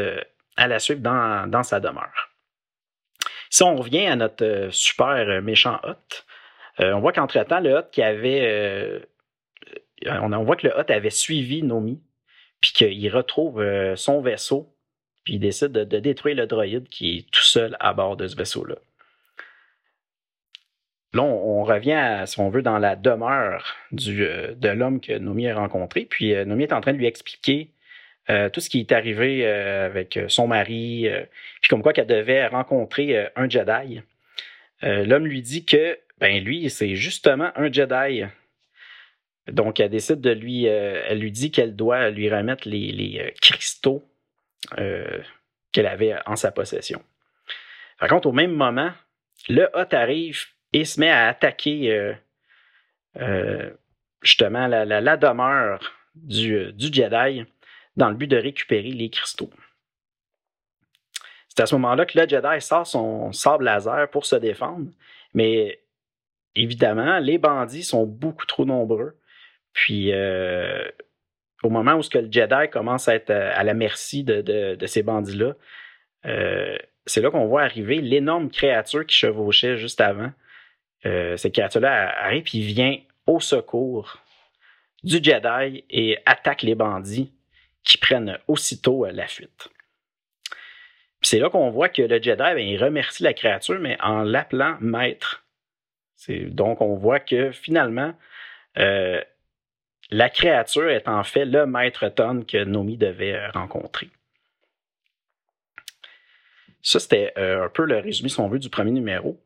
à 0.56 0.66
la 0.66 0.78
suivre 0.78 1.02
dans, 1.02 1.46
dans, 1.46 1.62
sa 1.62 1.78
demeure. 1.78 2.30
Si 3.50 3.62
on 3.62 3.76
revient 3.76 4.06
à 4.06 4.16
notre 4.16 4.68
super 4.70 5.42
méchant 5.42 5.78
hôte, 5.82 6.24
on 6.80 7.00
voit 7.00 7.12
qu'entre-temps, 7.12 7.60
le 7.60 7.74
hôte 7.74 7.90
qui 7.90 8.02
avait 8.02 9.02
on, 10.06 10.44
voit 10.44 10.56
que 10.56 10.66
le 10.66 10.74
hôte 10.74 10.90
avait 10.90 11.10
suivi 11.10 11.62
Nomi, 11.62 12.00
puis 12.60 12.72
qu'il 12.72 13.14
retrouve 13.14 13.60
euh, 13.60 13.96
son 13.96 14.20
vaisseau, 14.20 14.74
puis 15.24 15.34
il 15.34 15.40
décide 15.40 15.72
de, 15.72 15.98
détruire 15.98 16.36
le 16.36 16.46
droïde 16.46 16.88
qui 16.88 17.18
est 17.18 17.30
tout 17.30 17.42
seul 17.42 17.76
à 17.80 17.92
bord 17.92 18.16
de 18.16 18.26
ce 18.26 18.36
vaisseau-là. 18.36 18.76
Là, 21.14 21.22
on, 21.22 21.64
revient, 21.64 22.24
si 22.26 22.38
on 22.38 22.50
veut, 22.50 22.60
dans 22.60 22.78
la 22.78 22.94
demeure 22.94 23.76
euh, 24.08 24.54
de 24.54 24.68
l'homme 24.68 25.00
que 25.00 25.16
Nomi 25.16 25.48
a 25.48 25.56
rencontré. 25.56 26.04
Puis 26.04 26.34
euh, 26.34 26.44
Nomi 26.44 26.64
est 26.64 26.72
en 26.72 26.82
train 26.82 26.92
de 26.92 26.98
lui 26.98 27.06
expliquer 27.06 27.70
tout 28.52 28.60
ce 28.60 28.68
qui 28.68 28.80
est 28.80 28.92
arrivé 28.92 29.46
avec 29.46 30.20
son 30.28 30.46
mari, 30.46 31.08
puis 31.62 31.70
comme 31.70 31.80
quoi 31.80 31.94
qu'elle 31.94 32.06
devait 32.06 32.46
rencontrer 32.46 33.26
un 33.36 33.48
Jedi. 33.48 34.02
l'homme 34.82 35.26
lui 35.26 35.40
dit 35.40 35.64
que, 35.64 35.98
ben 36.20 36.42
lui, 36.42 36.68
c'est 36.70 36.94
justement 36.94 37.50
un 37.56 37.72
Jedi 37.72 38.24
donc, 39.52 39.80
elle 39.80 39.90
décide 39.90 40.20
de 40.20 40.30
lui, 40.30 40.68
euh, 40.68 41.02
elle 41.06 41.20
lui 41.20 41.32
dit 41.32 41.50
qu'elle 41.50 41.74
doit 41.74 42.10
lui 42.10 42.30
remettre 42.30 42.68
les, 42.68 43.18
euh, 43.20 43.30
cristaux 43.40 44.04
euh, 44.78 45.22
qu'elle 45.72 45.86
avait 45.86 46.16
en 46.26 46.36
sa 46.36 46.52
possession. 46.52 47.02
Par 47.98 48.08
contre, 48.08 48.28
au 48.28 48.32
même 48.32 48.52
moment, 48.52 48.92
le 49.48 49.68
hôte 49.74 49.94
arrive 49.94 50.44
et 50.72 50.84
se 50.84 51.00
met 51.00 51.10
à 51.10 51.28
attaquer 51.28 52.14
justement 54.22 54.66
la, 54.66 55.16
demeure 55.16 55.80
du, 56.14 56.72
du, 56.74 56.92
Jedi 56.92 57.44
dans 57.96 58.10
le 58.10 58.14
but 58.14 58.26
de 58.26 58.36
récupérer 58.36 58.90
les 58.90 59.10
cristaux. 59.10 59.50
C'est 61.48 61.62
à 61.62 61.66
ce 61.66 61.74
moment-là 61.76 62.06
que 62.06 62.18
le 62.18 62.28
Jedi 62.28 62.60
sort 62.60 62.86
son 62.86 63.32
sable 63.32 63.64
laser 63.64 64.08
pour 64.10 64.26
se 64.26 64.36
défendre, 64.36 64.90
mais 65.34 65.80
évidemment, 66.62 67.18
les 67.18 67.38
bandits 67.38 67.82
sont 67.82 68.06
beaucoup 68.06 68.46
trop 68.46 68.64
nombreux 68.64 69.18
puis, 69.78 70.12
euh, 70.12 70.90
au 71.62 71.70
moment 71.70 71.94
où 71.94 72.02
le 72.12 72.28
Jedi 72.30 72.70
commence 72.70 73.08
à 73.08 73.14
être 73.14 73.30
à 73.30 73.62
la 73.62 73.74
merci 73.74 74.24
de, 74.24 74.76
ces 74.86 75.04
bandits-là, 75.04 75.54
euh, 76.26 76.76
c'est 77.06 77.20
là 77.20 77.30
qu'on 77.30 77.46
voit 77.46 77.62
arriver 77.62 78.00
l'énorme 78.00 78.50
créature 78.50 79.06
qui 79.06 79.16
chevauchait 79.16 79.78
juste 79.78 80.00
avant. 80.00 80.32
Euh, 81.06 81.36
cette 81.36 81.54
créature-là 81.54 82.12
arrive 82.24 82.44
et 82.52 82.60
vient 82.60 82.96
au 83.26 83.38
secours 83.38 84.18
du 85.04 85.22
Jedi 85.22 85.84
et 85.90 86.18
attaque 86.26 86.62
les 86.62 86.74
bandits 86.74 87.32
qui 87.84 87.98
prennent 87.98 88.36
aussitôt 88.48 89.06
la 89.06 89.28
fuite. 89.28 89.68
C'est 91.22 91.38
là 91.38 91.50
qu'on 91.50 91.70
voit 91.70 91.88
que 91.88 92.02
le 92.02 92.20
Jedi, 92.20 92.36
ben, 92.36 92.58
il 92.58 92.82
remercie 92.82 93.22
la 93.22 93.32
créature, 93.32 93.78
mais 93.78 93.96
en 94.00 94.22
l'appelant 94.22 94.76
maître. 94.80 95.44
Donc, 96.28 96.80
on 96.80 96.94
voit 96.94 97.20
que 97.20 97.52
finalement, 97.52 98.14
la 100.10 100.30
créature 100.30 100.88
est 100.88 101.08
en 101.08 101.22
fait 101.22 101.44
le 101.44 101.66
maître 101.66 102.08
tonne 102.08 102.46
que 102.46 102.64
Nomi 102.64 102.96
devait 102.96 103.34
euh, 103.34 103.50
rencontrer. 103.50 104.08
Ça, 106.82 107.00
c'était 107.00 107.32
euh, 107.36 107.66
un 107.66 107.68
peu 107.68 107.84
le 107.84 107.98
résumé, 107.98 108.28
si 108.28 108.40
on 108.40 108.48
veut, 108.48 108.58
du 108.58 108.70
premier 108.70 108.92
numéro, 108.92 109.38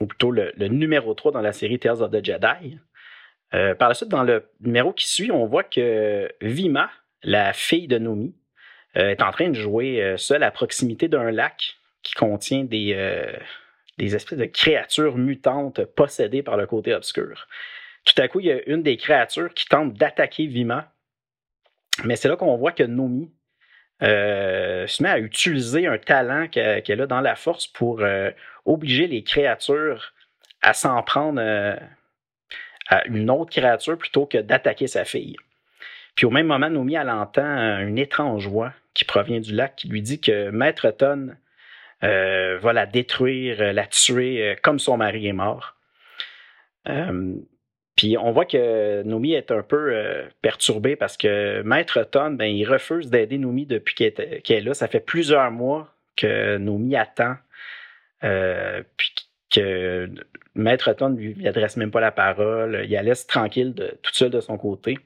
ou 0.00 0.06
plutôt 0.06 0.30
le, 0.30 0.52
numéro 0.68 1.14
3 1.14 1.32
dans 1.32 1.40
la 1.40 1.52
série 1.52 1.78
Tales 1.78 2.02
of 2.02 2.10
the 2.10 2.22
Jedi. 2.22 2.78
Euh, 3.54 3.74
par 3.74 3.88
la 3.88 3.94
suite, 3.94 4.10
dans 4.10 4.24
le 4.24 4.50
numéro 4.60 4.92
qui 4.92 5.08
suit, 5.08 5.30
on 5.30 5.46
voit 5.46 5.64
que 5.64 6.30
Vima, 6.42 6.90
la 7.22 7.52
fille 7.54 7.88
de 7.88 7.98
Nomi, 7.98 8.34
est 8.94 9.22
en 9.22 9.30
train 9.30 9.48
de 9.48 9.54
jouer 9.54 10.14
seule 10.16 10.42
à 10.42 10.50
proximité 10.50 11.08
d'un 11.08 11.30
lac 11.30 11.76
qui 12.02 12.14
contient 12.14 12.64
des, 12.64 12.94
des 13.98 14.16
espèces 14.16 14.38
de 14.38 14.46
créatures 14.46 15.18
mutantes 15.18 15.84
possédées 15.84 16.42
par 16.42 16.56
le 16.56 16.66
côté 16.66 16.94
obscur 16.94 17.46
tout 18.08 18.22
à 18.22 18.28
coup, 18.28 18.40
il 18.40 18.46
y 18.46 18.52
a 18.52 18.66
une 18.66 18.82
des 18.82 18.96
créatures 18.96 19.52
qui 19.52 19.66
tente 19.66 19.92
d'attaquer 19.94 20.46
Vima. 20.46 20.92
Mais 22.04 22.16
c'est 22.16 22.28
là 22.28 22.36
qu'on 22.36 22.56
voit 22.56 22.72
que 22.72 22.82
Nomi 22.82 23.30
euh, 24.02 24.86
se 24.86 25.02
met 25.02 25.10
à 25.10 25.18
utiliser 25.18 25.86
un 25.86 25.98
talent 25.98 26.48
qu'elle 26.48 27.00
a 27.00 27.06
dans 27.06 27.20
la 27.20 27.34
force 27.34 27.66
pour 27.66 28.00
euh, 28.00 28.30
obliger 28.64 29.08
les 29.08 29.22
créatures 29.24 30.14
à 30.62 30.72
s'en 30.72 31.02
prendre 31.02 31.40
euh, 31.40 31.76
à 32.88 33.06
une 33.08 33.30
autre 33.30 33.50
créature 33.50 33.98
plutôt 33.98 34.26
que 34.26 34.38
d'attaquer 34.38 34.86
sa 34.86 35.04
fille. 35.04 35.36
Puis 36.14 36.24
au 36.24 36.30
même 36.30 36.46
moment, 36.46 36.70
Nomi, 36.70 36.94
elle 36.94 37.10
entend 37.10 37.78
une 37.80 37.98
étrange 37.98 38.48
voix 38.48 38.72
qui 38.94 39.04
provient 39.04 39.40
du 39.40 39.52
lac 39.52 39.76
qui 39.76 39.88
lui 39.88 40.02
dit 40.02 40.20
que 40.20 40.50
Maître 40.50 40.90
Ton 42.00 42.58
va 42.60 42.72
la 42.72 42.86
détruire, 42.86 43.72
la 43.72 43.86
tuer 43.86 44.56
comme 44.62 44.78
son 44.78 44.96
mari 44.96 45.26
est 45.26 45.32
mort. 45.32 45.76
Puis 47.98 48.16
on 48.16 48.30
voit 48.30 48.44
que 48.44 49.02
Nomi 49.02 49.32
est 49.32 49.50
un 49.50 49.64
peu 49.64 49.90
euh, 49.92 50.28
perturbée 50.40 50.94
parce 50.94 51.16
que 51.16 51.62
Maître 51.62 52.04
Ton, 52.04 52.30
ben, 52.30 52.44
il 52.44 52.64
refuse 52.64 53.10
d'aider 53.10 53.38
Nomi 53.38 53.66
depuis 53.66 53.96
qu'elle 53.96 54.12
est, 54.16 54.60
là. 54.60 54.72
Ça 54.72 54.86
fait 54.86 55.00
plusieurs 55.00 55.50
mois 55.50 55.92
que 56.14 56.58
Nomi 56.58 56.94
attend. 56.94 57.34
Euh, 58.22 58.84
puis 58.96 59.12
que 59.52 60.08
Maître 60.54 60.92
Ton 60.92 61.08
lui, 61.08 61.48
adresse 61.48 61.76
même 61.76 61.90
pas 61.90 62.00
la 62.00 62.12
parole. 62.12 62.82
Il 62.84 62.92
la 62.92 63.02
laisse 63.02 63.26
tranquille, 63.26 63.74
toute 64.02 64.14
seule 64.14 64.30
de 64.30 64.40
son 64.40 64.58
côté. 64.58 64.96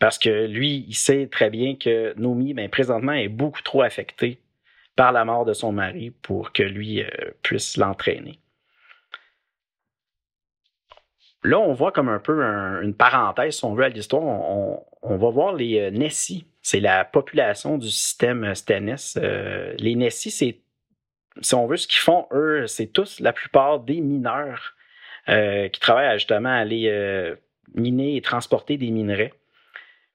Parce 0.00 0.18
que 0.18 0.46
lui, 0.46 0.84
il 0.88 0.96
sait 0.96 1.28
très 1.30 1.48
bien 1.48 1.76
que 1.76 2.12
Nomi, 2.16 2.54
ben, 2.54 2.68
présentement, 2.68 3.12
est 3.12 3.28
beaucoup 3.28 3.62
trop 3.62 3.82
affectée 3.82 4.40
par 4.96 5.12
la 5.12 5.24
mort 5.24 5.44
de 5.44 5.52
son 5.52 5.72
mari 5.72 6.10
pour 6.10 6.52
que 6.52 6.62
lui 6.62 7.02
euh, 7.02 7.08
puisse 7.42 7.76
l'entraîner. 7.76 8.40
Là, 11.46 11.60
on 11.60 11.74
voit 11.74 11.92
comme 11.92 12.08
un 12.08 12.18
peu 12.18 12.42
une 12.82 12.94
parenthèse, 12.94 13.58
si 13.58 13.64
on 13.64 13.74
veut, 13.74 13.84
à 13.84 13.88
l'histoire. 13.88 14.22
On, 14.22 15.16
va 15.16 15.30
voir 15.30 15.54
les 15.54 15.78
euh, 15.78 15.90
Nessie. 15.90 16.44
C'est 16.60 16.80
la 16.80 17.04
population 17.04 17.78
du 17.78 17.88
système 17.88 18.42
euh, 18.42 18.54
Stennis. 18.54 19.14
Euh, 19.16 19.72
les 19.78 19.94
Nessie, 19.94 20.32
c'est, 20.32 20.58
si 21.40 21.54
on 21.54 21.68
veut, 21.68 21.76
ce 21.76 21.86
qu'ils 21.86 22.00
font, 22.00 22.26
eux, 22.32 22.66
c'est 22.66 22.88
tous, 22.88 23.20
la 23.20 23.32
plupart, 23.32 23.80
des 23.80 24.00
mineurs 24.00 24.74
qui 25.28 25.80
travaillent 25.80 26.16
justement 26.18 26.50
à 26.50 26.58
aller 26.58 27.34
miner 27.74 28.14
et 28.14 28.22
transporter 28.22 28.76
des 28.76 28.92
minerais. 28.92 29.32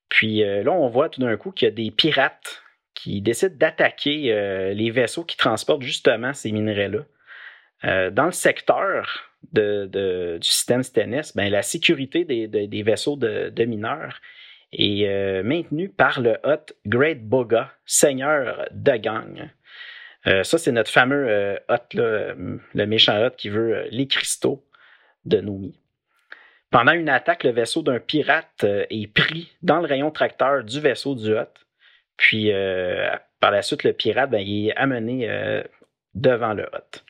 Puis 0.07 0.39
là, 0.39 0.71
on 0.71 0.87
voit 0.87 1.09
tout 1.09 1.19
d'un 1.19 1.35
coup 1.35 1.51
qu'il 1.51 1.65
y 1.65 1.67
a 1.67 1.73
des 1.75 1.91
pirates 1.91 2.63
qui 2.93 3.21
décident 3.21 3.55
d'attaquer 3.55 4.73
les 4.73 4.91
vaisseaux 4.91 5.23
qui 5.23 5.37
transportent 5.37 5.81
justement 5.81 6.33
ces 6.33 6.51
minerais-là. 6.51 8.09
dans 8.11 8.25
le 8.25 8.31
secteur, 8.31 9.31
du 9.53 10.37
système 10.41 10.83
Stennis, 10.83 11.31
ben, 11.35 11.49
la 11.49 11.61
sécurité 11.61 12.25
des, 12.25 12.83
vaisseaux 12.83 13.15
de, 13.17 13.65
mineurs 13.65 14.19
est 14.71 15.07
euh, 15.07 15.43
maintenue 15.43 15.89
par 15.89 16.21
le 16.21 16.37
hôte 16.43 16.73
Great 16.85 17.27
Boga, 17.27 17.71
seigneur 17.85 18.67
de 18.71 18.95
gang. 18.97 19.49
Euh, 20.27 20.43
ça, 20.43 20.57
c'est 20.57 20.71
notre 20.71 20.91
fameux 20.91 21.27
euh, 21.27 21.55
hôte, 21.67 21.93
le 21.93 22.85
méchant 22.85 23.21
hôte 23.21 23.35
qui 23.35 23.49
veut 23.49 23.87
les 23.89 24.07
cristaux 24.07 24.63
de 25.25 25.41
Nomi. 25.41 25.77
Pendant 26.69 26.93
une 26.93 27.09
attaque, 27.09 27.43
le 27.43 27.51
vaisseau 27.51 27.81
d'un 27.81 27.99
pirate 27.99 28.63
est 28.63 29.13
pris 29.13 29.51
dans 29.61 29.81
le 29.81 29.87
rayon 29.87 30.09
tracteur 30.09 30.63
du 30.63 30.79
vaisseau 30.79 31.15
du 31.15 31.33
hôte. 31.33 31.65
Puis, 32.21 32.51
par 33.39 33.49
la 33.49 33.63
suite, 33.63 33.83
le 33.83 33.93
pirate 33.93 34.29
ben, 34.29 34.39
il 34.39 34.69
est 34.69 34.75
amené 34.75 35.27
devant 36.13 36.53
le 36.53 36.63
hôte. 36.63 37.03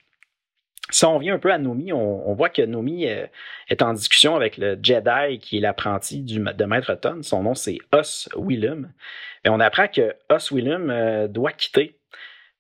Si 0.92 1.06
on 1.06 1.16
revient 1.16 1.30
un 1.30 1.40
peu 1.40 1.52
à 1.52 1.58
Nomi, 1.58 1.94
on, 1.94 2.34
voit 2.34 2.50
que 2.50 2.62
Nomi 2.62 3.08
euh, 3.08 3.26
est 3.70 3.82
en 3.82 3.94
discussion 3.94 4.36
avec 4.36 4.58
le 4.58 4.78
Jedi 4.82 5.40
qui 5.40 5.58
est 5.58 5.62
l'apprenti 5.62 6.22
de 6.22 6.66
Maître 6.66 6.96
Ton. 6.96 7.24
Son 7.24 7.44
nom, 7.44 7.56
c'est 7.56 7.78
Os 7.94 8.28
Willem. 8.36 8.92
Et 9.46 9.50
on 9.50 9.62
apprend 9.62 9.88
que 9.88 10.14
Os 10.30 10.52
Willem 10.52 10.90
euh, 10.90 11.28
doit 11.30 11.54
quitter 11.54 11.98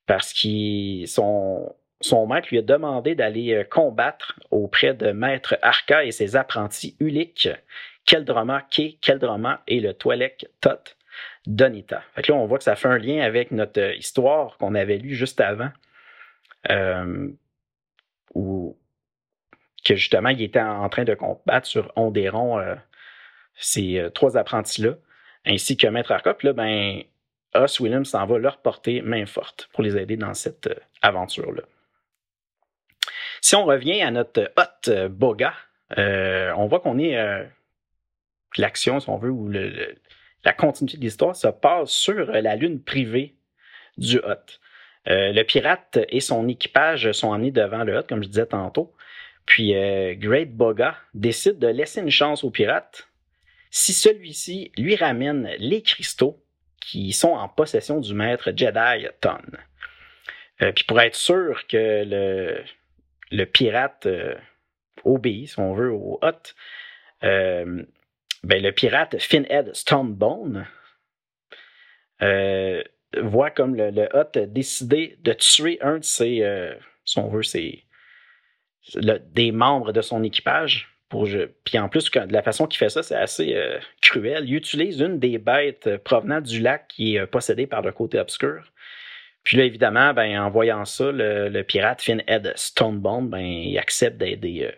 parce 0.07 0.33
que 0.33 1.05
son, 1.07 1.75
son 1.99 2.25
maître 2.25 2.47
lui 2.51 2.59
a 2.59 2.61
demandé 2.61 3.15
d'aller 3.15 3.65
combattre 3.69 4.39
auprès 4.49 4.93
de 4.93 5.11
maître 5.11 5.57
Arca 5.61 6.05
et 6.05 6.11
ses 6.11 6.37
apprentis 6.37 6.95
Ulik, 6.99 7.49
Keldroma 8.05 8.61
K, 8.61 8.97
Keldroma 9.01 9.61
et 9.67 9.81
le 9.81 9.93
Toilek 9.93 10.47
Tot 10.61 10.95
Donita. 11.47 12.03
Fait 12.15 12.27
là, 12.27 12.35
on 12.35 12.45
voit 12.45 12.57
que 12.57 12.63
ça 12.63 12.75
fait 12.75 12.87
un 12.87 12.97
lien 12.97 13.21
avec 13.21 13.51
notre 13.51 13.95
histoire 13.95 14.57
qu'on 14.57 14.75
avait 14.75 14.97
lue 14.97 15.15
juste 15.15 15.41
avant, 15.41 15.69
où 18.35 18.77
que 19.83 19.95
justement, 19.95 20.29
il 20.29 20.41
était 20.43 20.61
en 20.61 20.87
train 20.89 21.03
de 21.03 21.15
combattre 21.15 21.65
sur 21.65 21.91
Ondéron 21.95 22.63
ces 23.55 24.07
trois 24.13 24.37
apprentis-là, 24.37 24.95
ainsi 25.45 25.77
que 25.77 25.87
Maître 25.87 26.11
Arca. 26.11 26.37
Là, 26.43 26.53
ben, 26.53 27.01
Os 27.55 27.79
Williams 27.79 28.07
s'en 28.07 28.25
va 28.27 28.37
leur 28.37 28.57
porter 28.57 29.01
main 29.01 29.25
forte 29.25 29.69
pour 29.73 29.83
les 29.83 29.97
aider 29.97 30.17
dans 30.17 30.35
cette 30.35 30.69
aventure-là. 31.01 31.63
Si 33.41 33.55
on 33.55 33.65
revient 33.65 34.03
à 34.03 34.11
notre 34.11 34.51
hôte 34.55 35.07
Boga, 35.09 35.53
on 35.97 36.67
voit 36.67 36.79
qu'on 36.79 36.99
est 36.99 37.17
l'action, 38.57 38.99
si 38.99 39.09
on 39.09 39.17
veut, 39.17 39.31
ou 39.31 39.51
la 40.43 40.53
continuité 40.53 40.97
de 40.97 41.03
l'histoire 41.03 41.35
se 41.35 41.47
passe 41.47 41.91
sur 41.91 42.25
la 42.31 42.55
lune 42.55 42.81
privée 42.81 43.35
du 43.97 44.19
hôte. 44.19 44.59
Euh, 45.07 45.31
le 45.31 45.43
pirate 45.43 45.99
et 46.09 46.19
son 46.19 46.47
équipage 46.47 47.11
sont 47.11 47.29
emmenés 47.29 47.51
devant 47.51 47.83
le 47.83 47.97
hôte, 47.97 48.07
comme 48.07 48.23
je 48.23 48.27
disais 48.27 48.45
tantôt. 48.45 48.93
Puis 49.45 49.75
euh, 49.75 50.13
Great 50.15 50.55
Boga 50.55 50.95
décide 51.13 51.59
de 51.59 51.67
laisser 51.67 52.01
une 52.01 52.11
chance 52.11 52.43
au 52.43 52.51
pirate 52.51 53.07
si 53.71 53.93
celui-ci 53.93 54.71
lui 54.77 54.95
ramène 54.95 55.49
les 55.57 55.81
cristaux 55.81 56.43
qui 56.79 57.13
sont 57.13 57.31
en 57.31 57.47
possession 57.47 57.99
du 57.99 58.13
maître 58.13 58.51
Jedi 58.55 59.07
Ton. 59.21 59.37
Euh, 60.61 60.71
puis 60.71 60.83
pour 60.83 60.99
être 60.99 61.15
sûr 61.15 61.65
que 61.67 62.03
le, 62.05 62.63
le 63.31 63.45
pirate 63.45 64.07
obéit, 65.03 65.49
si 65.49 65.59
on 65.59 65.73
veut, 65.73 65.91
au 65.91 66.19
hôte, 66.21 66.55
ben, 68.43 68.61
le 68.61 68.71
pirate 68.71 69.19
Finhead 69.19 69.73
Stonebone 69.75 70.67
euh, 72.21 72.83
voit 73.17 73.51
comme 73.51 73.75
le, 73.75 73.91
le 73.91 74.09
Hut 74.15 74.37
décidé 74.47 75.17
de 75.21 75.33
tuer 75.33 75.79
un 75.81 75.99
de 75.99 76.03
ses, 76.03 76.43
euh, 76.43 76.73
si 77.05 77.19
on 77.19 77.27
veut, 77.29 77.41
des 79.33 79.51
membres 79.51 79.91
de 79.91 80.01
son 80.01 80.23
équipage. 80.23 80.87
Puis 81.65 81.77
en 81.77 81.89
plus, 81.89 82.09
de 82.09 82.31
la 82.31 82.41
façon 82.41 82.67
qu'il 82.67 82.77
fait 82.77 82.89
ça, 82.89 83.03
c'est 83.03 83.15
assez 83.15 83.53
euh, 83.55 83.77
cruel. 84.01 84.45
Il 84.47 84.55
utilise 84.55 85.01
une 85.01 85.19
des 85.19 85.37
bêtes 85.37 85.97
provenant 85.97 86.39
du 86.39 86.61
lac 86.61 86.87
qui 86.87 87.17
est 87.17 87.27
possédée 87.27 87.67
par 87.67 87.81
le 87.81 87.91
côté 87.91 88.17
obscur. 88.17 88.71
Puis 89.43 89.57
là, 89.57 89.65
évidemment, 89.65 90.13
ben, 90.13 90.39
en 90.39 90.49
voyant 90.49 90.85
ça, 90.85 91.11
le, 91.11 91.61
pirate 91.63 92.01
Finhead 92.01 92.53
Stonebone, 92.55 93.29
ben, 93.29 93.39
il 93.39 93.77
accepte 93.77 94.17
d'aider 94.17 94.71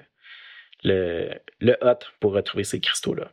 le, 0.83 1.29
le 1.59 1.77
Hut 1.83 2.11
pour 2.19 2.33
retrouver 2.33 2.63
ces 2.63 2.79
cristaux-là. 2.79 3.31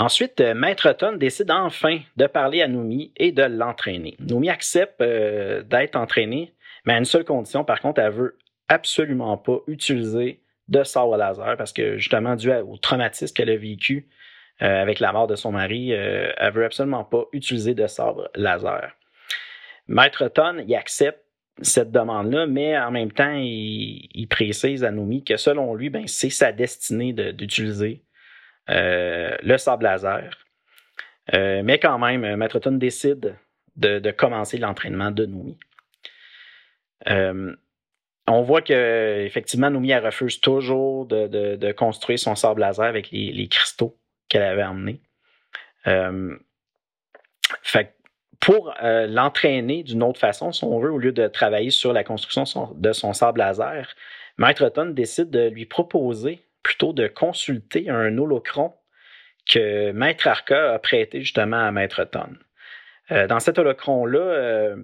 Ensuite, 0.00 0.40
euh, 0.40 0.54
Maître 0.54 0.90
Ton 0.92 1.12
décide 1.12 1.50
enfin 1.50 1.98
de 2.16 2.26
parler 2.26 2.62
à 2.62 2.68
Noumi 2.68 3.12
et 3.18 3.32
de 3.32 3.42
l'entraîner. 3.42 4.16
Noumi 4.18 4.48
accepte 4.48 5.02
euh, 5.02 5.62
d'être 5.62 5.94
entraînée, 5.94 6.54
mais 6.86 6.94
à 6.94 6.98
une 6.98 7.04
seule 7.04 7.26
condition. 7.26 7.64
Par 7.64 7.82
contre, 7.82 8.00
elle 8.00 8.10
veut 8.10 8.38
absolument 8.68 9.36
pas 9.36 9.58
utiliser 9.66 10.40
de 10.68 10.84
sabre 10.84 11.18
laser 11.18 11.54
parce 11.58 11.74
que 11.74 11.98
justement, 11.98 12.34
dû 12.34 12.50
au 12.50 12.78
traumatisme 12.78 13.34
qu'elle 13.34 13.50
a 13.50 13.56
vécu 13.58 14.08
euh, 14.62 14.80
avec 14.80 15.00
la 15.00 15.12
mort 15.12 15.26
de 15.26 15.36
son 15.36 15.52
mari, 15.52 15.90
elle 15.90 16.52
veut 16.52 16.64
absolument 16.64 17.04
pas 17.04 17.26
utiliser 17.34 17.74
de 17.74 17.86
sabre 17.86 18.30
laser. 18.34 18.92
Maître 19.86 20.28
Ton, 20.28 20.64
il 20.66 20.74
accepte 20.76 21.20
cette 21.60 21.92
demande-là, 21.92 22.46
mais 22.46 22.78
en 22.78 22.90
même 22.90 23.12
temps, 23.12 23.34
il, 23.36 24.26
précise 24.30 24.82
à 24.82 24.92
Noumi 24.92 25.24
que 25.24 25.36
selon 25.36 25.74
lui, 25.74 25.90
ben, 25.90 26.06
c'est 26.06 26.30
sa 26.30 26.52
destinée 26.52 27.12
d'utiliser 27.12 28.00
euh, 28.02 28.09
le 28.68 29.56
sable 29.56 29.84
laser. 29.84 30.30
Euh, 31.34 31.62
mais 31.64 31.78
quand 31.78 31.98
même, 31.98 32.36
Maître 32.36 32.58
Ton 32.58 32.72
décide 32.72 33.36
de, 33.76 34.10
commencer 34.10 34.58
l'entraînement 34.58 35.10
de 35.10 35.26
Noumi. 35.26 35.58
Euh, 37.08 37.54
on 38.26 38.42
voit 38.42 38.62
que 38.62 39.24
effectivement 39.24 39.70
Noumi 39.70 39.94
refuse 39.94 40.40
toujours 40.40 41.06
de, 41.06 41.72
construire 41.72 42.18
son 42.18 42.34
sable 42.34 42.60
laser 42.60 42.86
avec 42.86 43.10
les, 43.10 43.48
cristaux 43.48 43.98
qu'elle 44.28 44.42
avait 44.42 44.62
emmenés. 44.62 45.00
pour 48.40 48.74
l'entraîner 48.80 49.82
d'une 49.82 50.02
autre 50.02 50.20
façon, 50.20 50.52
si 50.52 50.64
on 50.64 50.78
veut, 50.78 50.92
au 50.92 50.98
lieu 50.98 51.12
de 51.12 51.26
travailler 51.28 51.70
sur 51.70 51.92
la 51.92 52.04
construction 52.04 52.44
de 52.74 52.92
son 52.92 53.12
sable 53.12 53.38
laser, 53.38 53.94
Maître 54.36 54.68
Ton 54.68 54.86
décide 54.86 55.30
de 55.30 55.48
lui 55.48 55.66
proposer 55.66 56.42
plutôt 56.62 56.92
de 56.92 57.08
consulter 57.08 57.88
un 57.90 58.16
holocron 58.18 58.74
que 59.48 59.92
Maître 59.92 60.28
Arca 60.28 60.74
a 60.74 60.78
prêté 60.78 61.20
justement 61.20 61.66
à 61.66 61.70
Maître 61.72 62.04
Ton. 62.04 62.34
Euh, 63.10 63.26
dans 63.26 63.40
cet 63.40 63.58
holocron-là, 63.58 64.20
euh, 64.20 64.76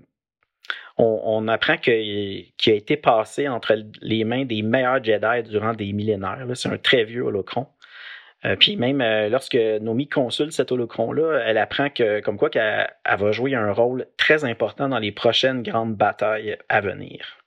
on, 0.98 1.46
apprend 1.48 1.76
qu'il 1.76 2.52
a 2.66 2.72
été 2.72 2.96
passé 2.96 3.48
entre 3.48 3.76
les 4.00 4.24
mains 4.24 4.44
des 4.44 4.62
meilleurs 4.62 5.04
Jedi 5.04 5.48
durant 5.48 5.74
des 5.74 5.92
millénaires. 5.92 6.44
C'est 6.54 6.68
un 6.68 6.78
très 6.78 7.04
vieux 7.04 7.22
holocron. 7.22 7.66
Euh, 8.44 8.56
puis 8.56 8.76
même 8.76 9.02
lorsque 9.30 9.54
Nomi 9.54 10.08
consulte 10.08 10.52
cet 10.52 10.72
holocron-là, 10.72 11.42
elle 11.44 11.58
apprend 11.58 11.90
que, 11.90 12.20
comme 12.20 12.38
quoi, 12.38 12.50
qu'elle 12.50 12.88
va 13.06 13.32
jouer 13.32 13.54
un 13.54 13.72
rôle 13.72 14.06
très 14.16 14.44
important 14.44 14.88
dans 14.88 14.98
les 14.98 15.12
prochaines 15.12 15.62
grandes 15.62 15.94
batailles 15.94 16.56
à 16.68 16.80
venir. 16.80 17.38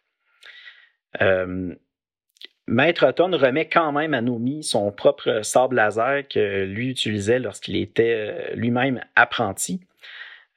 Maître 2.69 3.11
Ton 3.13 3.31
remet 3.35 3.67
quand 3.67 3.91
même 3.91 4.13
à 4.13 4.21
Nomi 4.21 4.63
son 4.63 4.91
propre 4.91 5.41
sable 5.41 5.75
laser 5.75 6.27
que 6.27 6.65
lui 6.65 6.89
utilisait 6.89 7.39
lorsqu'il 7.39 7.75
était 7.77 8.13
euh, 8.13 8.53
lui-même 8.53 9.03
apprenti. 9.15 9.81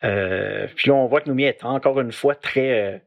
Euh, 0.05 0.67
puis 0.77 0.91
là, 0.91 0.97
on 0.97 1.07
voit 1.07 1.23
que 1.23 1.31
Nomi 1.31 1.45
est 1.45 1.65
encore 1.65 1.99
une 2.03 2.13
fois 2.13 2.35
très 2.35 2.83
euh, 2.83 2.99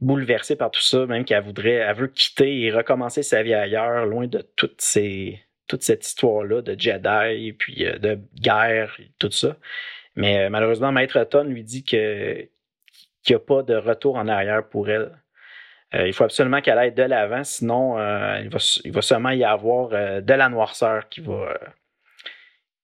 bouleversée 0.00 0.56
par 0.56 0.72
tout 0.72 0.80
ça, 0.80 1.06
même 1.06 1.24
qu'elle 1.24 1.44
voudrait, 1.44 1.74
elle 1.74 1.94
veut 1.94 2.08
quitter 2.08 2.62
et 2.62 2.72
recommencer 2.72 3.22
sa 3.22 3.44
vie 3.44 3.54
ailleurs, 3.54 4.06
loin 4.06 4.26
de 4.26 4.44
toute 4.56 4.80
cette 4.80 6.04
histoire-là 6.04 6.62
de 6.62 6.74
Jedi, 6.76 7.52
puis 7.52 7.84
de 7.84 8.18
guerre, 8.40 8.96
et 8.98 9.12
tout 9.20 9.30
ça. 9.30 9.56
Mais 10.16 10.50
malheureusement, 10.50 10.90
Maître 10.90 11.22
Ton 11.22 11.44
lui 11.44 11.62
dit 11.62 11.84
qu'il 11.84 12.48
n'y 13.28 13.36
a 13.36 13.38
pas 13.38 13.62
de 13.62 13.76
retour 13.76 14.16
en 14.16 14.26
arrière 14.26 14.68
pour 14.68 14.90
elle. 14.90 15.12
Euh, 15.94 16.06
il 16.06 16.12
faut 16.12 16.24
absolument 16.24 16.60
qu'elle 16.60 16.78
aille 16.78 16.92
de 16.92 17.02
l'avant, 17.02 17.44
sinon 17.44 17.98
euh, 17.98 18.40
il, 18.40 18.92
va, 18.92 19.02
seulement 19.02 19.30
y 19.30 19.44
avoir 19.44 19.90
euh, 19.92 20.20
de 20.20 20.32
la 20.32 20.48
noirceur 20.48 21.08
qui 21.08 21.20
va, 21.20 21.58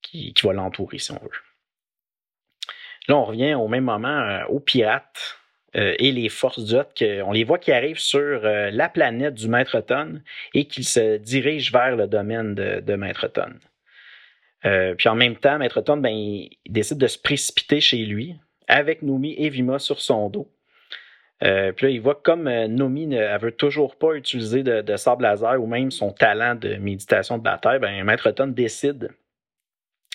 qui, 0.02 0.34
va 0.42 0.52
l'entourer, 0.52 0.98
si 0.98 1.12
on 1.12 1.18
veut. 1.18 1.30
Là, 3.08 3.16
on 3.16 3.24
revient 3.24 3.54
au 3.54 3.68
même 3.68 3.84
moment 3.84 4.42
aux 4.48 4.60
pirates 4.60 5.38
et 5.74 6.12
les 6.12 6.28
forces 6.28 6.64
du 6.64 6.74
On 7.22 7.32
les 7.32 7.44
voit 7.44 7.58
qui 7.58 7.72
arrivent 7.72 7.98
sur 7.98 8.40
la 8.42 8.88
planète 8.88 9.34
du 9.34 9.48
Maître 9.48 9.80
Ton 9.80 10.20
et 10.52 10.66
qu'ils 10.66 10.86
se 10.86 11.16
dirigent 11.16 11.70
vers 11.72 11.96
le 11.96 12.06
domaine 12.06 12.54
de, 12.54 12.94
Maître 12.96 13.28
Ton. 13.28 13.54
puis 14.96 15.08
en 15.08 15.14
même 15.14 15.36
temps, 15.36 15.58
Maître 15.58 15.80
Ton, 15.80 15.96
ben, 15.96 16.46
décide 16.66 16.98
de 16.98 17.06
se 17.06 17.18
précipiter 17.18 17.80
chez 17.80 18.04
lui 18.04 18.36
avec 18.66 19.00
Noumi 19.00 19.34
et 19.38 19.48
Vima 19.48 19.78
sur 19.78 20.00
son 20.00 20.28
dos. 20.28 20.50
Euh, 21.44 21.72
puis 21.72 21.86
là, 21.86 21.92
il 21.92 22.00
voit 22.00 22.16
que 22.16 22.22
comme 22.22 22.48
euh, 22.48 22.66
Nomi 22.66 23.06
ne 23.06 23.38
veut 23.38 23.52
toujours 23.52 23.96
pas 23.96 24.14
utiliser 24.14 24.62
de, 24.62 24.82
de, 24.82 24.96
sable 24.96 25.22
laser 25.22 25.62
ou 25.62 25.66
même 25.66 25.90
son 25.90 26.10
talent 26.10 26.56
de 26.56 26.74
méditation 26.76 27.38
de 27.38 27.42
bataille, 27.42 27.78
ben, 27.78 28.02
Maître 28.04 28.30
Ton 28.32 28.48
décide 28.48 29.10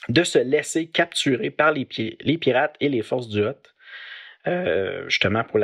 de 0.10 0.24
se 0.24 0.40
laisser 0.40 0.88
capturer 0.88 1.50
par 1.50 1.72
les, 1.72 1.86
pirates 1.86 2.76
et 2.82 2.90
les 2.90 3.02
forces 3.02 3.30
du 3.30 3.42
Hut, 3.42 3.74
euh, 4.48 5.08
justement 5.08 5.46
pour 5.46 5.60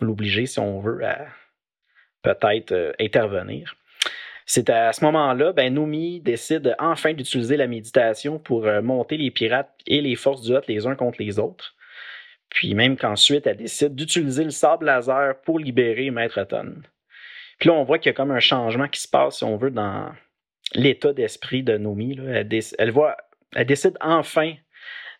l'obliger, 0.00 0.44
si 0.44 0.58
on 0.58 0.80
veut, 0.80 1.02
à 1.06 1.26
peut-être 2.20 2.94
intervenir. 3.00 3.74
C'est 4.44 4.68
à 4.68 4.92
ce 4.92 5.02
moment-là, 5.06 5.54
ben, 5.54 5.72
Nomi 5.72 6.20
décide 6.20 6.76
enfin 6.78 7.14
d'utiliser 7.14 7.56
la 7.56 7.66
méditation 7.66 8.38
pour 8.38 8.66
monter 8.82 9.16
les 9.16 9.30
pirates 9.30 9.72
et 9.86 10.02
les 10.02 10.16
forces 10.16 10.42
du 10.42 10.52
Hut 10.52 10.68
les 10.68 10.86
uns 10.86 10.96
contre 10.96 11.22
les 11.22 11.38
autres. 11.38 11.74
Puis 12.52 12.74
même 12.74 12.96
qu'ensuite, 12.96 13.46
elle 13.46 13.56
décide 13.56 13.94
d'utiliser 13.94 14.44
le 14.44 14.50
sable 14.50 14.86
laser 14.86 15.40
pour 15.42 15.58
libérer 15.58 16.10
Maître 16.10 16.44
Ton. 16.44 16.74
Puis 17.58 17.68
là, 17.68 17.74
on 17.74 17.84
voit 17.84 17.98
qu'il 17.98 18.10
y 18.10 18.14
a 18.14 18.14
comme 18.14 18.30
un 18.30 18.40
changement 18.40 18.88
qui 18.88 19.00
se 19.00 19.08
passe, 19.08 19.38
si 19.38 19.44
on 19.44 19.56
veut, 19.56 19.70
dans 19.70 20.12
l'état 20.74 21.12
d'esprit 21.12 21.62
de 21.62 21.76
Nomi. 21.78 22.18
Elle, 22.26 22.48
elle, 22.78 22.90
voit, 22.90 23.16
elle 23.54 23.66
décide 23.66 23.96
enfin 24.00 24.54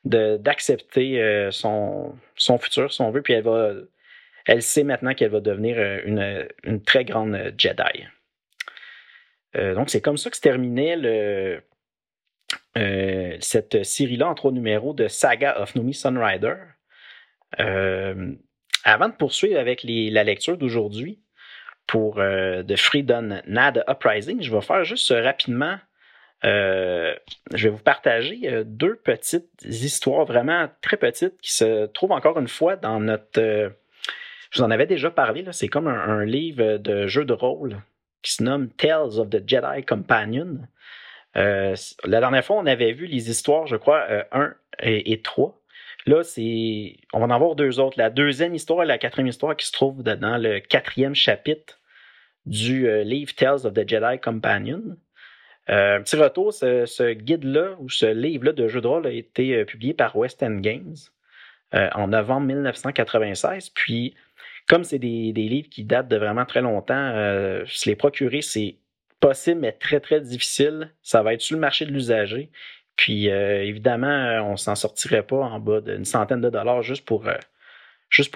d'accepter 0.05 1.23
euh, 1.23 1.51
son, 1.51 2.15
futur, 2.61 2.93
si 2.93 3.01
on 3.01 3.11
veut, 3.11 3.23
puis 3.23 3.35
elle 3.35 4.63
sait 4.63 4.85
maintenant 4.85 5.15
qu'elle 5.15 5.31
va 5.31 5.41
devenir 5.41 5.77
euh, 5.79 6.47
une, 6.65 6.83
très 6.83 7.05
grande 7.05 7.55
Jedi. 7.57 8.05
Euh, 9.57 9.75
donc, 9.75 9.89
c'est 9.91 10.01
comme 10.01 10.17
ça 10.17 10.29
que 10.31 10.37
se 10.37 10.43
terminait 10.43 10.99
cette 13.41 13.85
série-là 13.85 14.29
en 14.29 14.35
trois 14.35 14.53
numéros 14.53 14.93
de 14.93 15.09
Saga 15.09 15.61
of 15.61 15.75
Nomi 15.77 15.95
Sunrider. 15.95 16.57
Euh, 17.61 18.33
avant 18.85 19.09
de 19.09 19.15
poursuivre 19.15 19.59
avec 19.59 19.85
la 19.85 20.25
lecture 20.25 20.57
d'aujourd'hui 20.57 21.21
pour 21.87 22.17
The 22.17 22.77
Freedom 22.77 23.41
Nad 23.47 23.85
Uprising, 23.89 24.43
je 24.43 24.53
vais 24.53 24.61
faire 24.61 24.85
juste 24.85 25.13
rapidement 25.13 25.79
je 26.45 27.15
vais 27.53 27.69
vous 27.69 27.79
partager 27.79 28.65
deux 28.65 28.97
petites 28.97 29.63
histoires 29.63 30.25
vraiment 30.25 30.69
très 30.81 30.97
petites 30.97 31.41
qui 31.41 31.53
se 31.53 31.87
trouvent 31.87 32.11
encore 32.11 32.37
une 32.41 32.49
fois 32.49 32.75
dans 32.75 32.99
notre 32.99 33.73
je 34.53 34.59
vous 34.59 34.65
en 34.65 34.71
avais 34.71 34.87
déjà 34.87 35.11
parlé, 35.11 35.45
c'est 35.53 35.69
comme 35.69 35.89
un, 35.89 36.27
livre 36.27 36.77
de 36.77 37.07
jeu 37.07 37.25
de 37.25 37.33
rôle 37.33 37.79
qui 38.21 38.33
se 38.35 38.43
nomme 38.43 38.69
Tales 38.69 39.19
of 39.19 39.31
the 39.31 39.43
Jedi 39.49 39.83
Companion. 39.85 40.59
Euh, 41.37 41.75
la 42.05 42.21
dernière 42.21 42.45
fois, 42.45 42.57
on 42.57 42.67
avait 42.67 42.93
vu 42.93 43.07
les 43.07 43.31
histoires, 43.31 43.67
je 43.67 43.77
crois, 43.77 44.07
1 44.31 44.43
euh, 44.43 44.51
et, 44.83 45.23
3. 45.23 45.59
Là, 46.07 46.23
c'est. 46.23 46.97
On 47.13 47.21
va 47.21 47.27
en 47.27 47.31
avoir 47.31 47.55
deux 47.55 47.81
autres. 47.81 47.99
La 47.99 48.11
deuxième 48.11 48.55
histoire 48.55 48.83
et 48.83 48.87
la 48.87 48.99
quatrième 48.99 49.29
histoire 49.29 49.57
qui 49.57 49.67
se 49.67 49.73
trouvent 49.73 50.03
dans 50.03 50.37
le 50.39 50.61
quatrième 50.61 51.15
chapitre 51.15 51.79
du 52.47 52.89
euh, 52.89 53.05
livre 53.05 53.35
Tales 53.35 53.67
of 53.67 53.75
the 53.75 53.89
Jedi 53.89 54.19
Companion. 54.21 54.83
un 55.69 56.03
petit 56.03 56.17
retour, 56.17 56.53
ce, 56.53 57.13
guide-là 57.13 57.77
ou 57.79 57.89
ce 57.89 58.07
livre-là 58.07 58.53
de 58.53 58.67
jeu 58.67 58.81
de 58.81 58.87
rôle 58.87 59.07
a 59.07 59.13
été 59.13 59.65
publié 59.65 59.95
par 59.95 60.17
West 60.17 60.43
End 60.43 60.57
Games 60.57 60.97
en 61.73 62.09
novembre 62.09 62.49
1996. 62.49 63.71
Puis 63.71 64.15
comme 64.69 64.85
c'est 64.85 64.99
des, 64.99 65.33
livres 65.33 65.69
qui 65.69 65.85
datent 65.85 66.09
de 66.09 66.17
vraiment 66.17 66.45
très 66.45 66.63
longtemps, 66.63 66.95
euh, 67.15 67.65
se 67.67 67.89
les 67.89 67.97
procurer, 67.97 68.43
c'est 68.43 68.77
possible, 69.21 69.61
mais 69.61 69.73
très, 69.73 70.01
très 70.01 70.21
difficile. 70.21 70.93
Ça 71.03 71.23
va 71.23 71.35
être 71.35 71.41
sur 71.41 71.57
le 71.57 71.61
marché 71.61 71.85
de 71.85 71.93
l'usager. 71.93 72.51
Puis, 73.03 73.31
euh, 73.31 73.65
évidemment, 73.65 74.49
on 74.49 74.57
s'en 74.57 74.77
sortirait 74.77 75.25
pas 75.25 75.41
en 75.41 75.59
bas 75.59 75.81
d'une 75.81 76.05
centaine 76.05 76.41
de 76.41 76.51
dollars 76.51 76.83
juste 76.83 77.05
pour, 77.05 77.27
euh, 77.27 77.35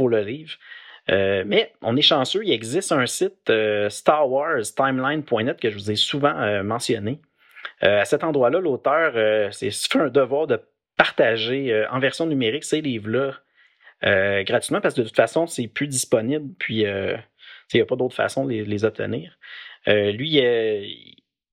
le 0.09 0.21
livre. 0.23 0.57
mais 1.09 1.73
on 1.83 1.97
est 1.97 2.03
chanceux, 2.03 2.43
il 2.45 2.51
existe 2.51 2.91
un 2.91 3.07
site 3.07 3.53
Star 3.91 4.29
Wars 4.29 4.63
Timeline.net 4.75 5.61
que 5.61 5.71
je 5.71 5.77
vous 5.77 5.91
ai 5.93 5.97
souvent 5.97 6.65
mentionné. 6.65 7.21
à 7.83 8.05
cet 8.05 8.25
endroit-là, 8.25 8.59
l'auteur 8.59 9.53
s'est 9.53 9.71
fait 9.71 10.01
un 10.01 10.09
devoir 10.09 10.49
de 10.49 10.61
partager 10.97 11.87
en 11.91 12.01
version 12.01 12.27
numérique 12.27 12.65
ces 12.65 12.81
livres-là 12.81 13.35
euh, 14.05 14.45
gratuitement 14.45 14.81
parce 14.81 14.95
que 14.95 15.01
de 15.01 15.07
toute 15.07 15.17
façon, 15.17 15.47
c'est 15.47 15.69
plus 15.69 15.89
disponible. 15.89 16.53
Puis, 16.59 16.87
euh, 16.87 17.17
il 17.73 17.77
n'y 17.77 17.83
a 17.83 17.87
pas 17.87 17.97
d'autre 17.97 18.15
façon 18.15 18.45
de 18.45 18.53
les, 18.53 18.85
obtenir. 18.85 19.39
Euh, 19.89 20.13
lui, 20.13 20.39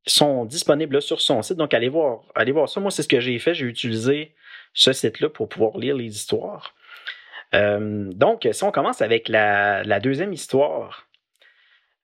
sont 0.06 0.46
disponibles 0.46 1.02
sur 1.02 1.22
son 1.22 1.42
site. 1.42 1.58
Donc, 1.58 1.74
allez 1.74 1.90
voir, 1.90 2.22
allez 2.36 2.52
voir 2.52 2.70
ça. 2.70 2.80
Moi, 2.80 2.92
c'est 2.92 3.04
ce 3.04 3.08
que 3.08 3.20
j'ai 3.20 3.40
fait. 3.40 3.54
J'ai 3.54 3.66
utilisé 3.66 4.34
ce 4.74 4.94
site-là 4.94 5.30
pour 5.30 5.50
pouvoir 5.50 5.78
lire 5.78 5.96
les 5.96 6.16
histoires. 6.16 6.76
donc, 7.54 8.48
si 8.52 8.64
on 8.64 8.72
commence 8.72 9.02
avec 9.02 9.30
la, 9.30 10.00
deuxième 10.00 10.34
histoire, 10.34 11.08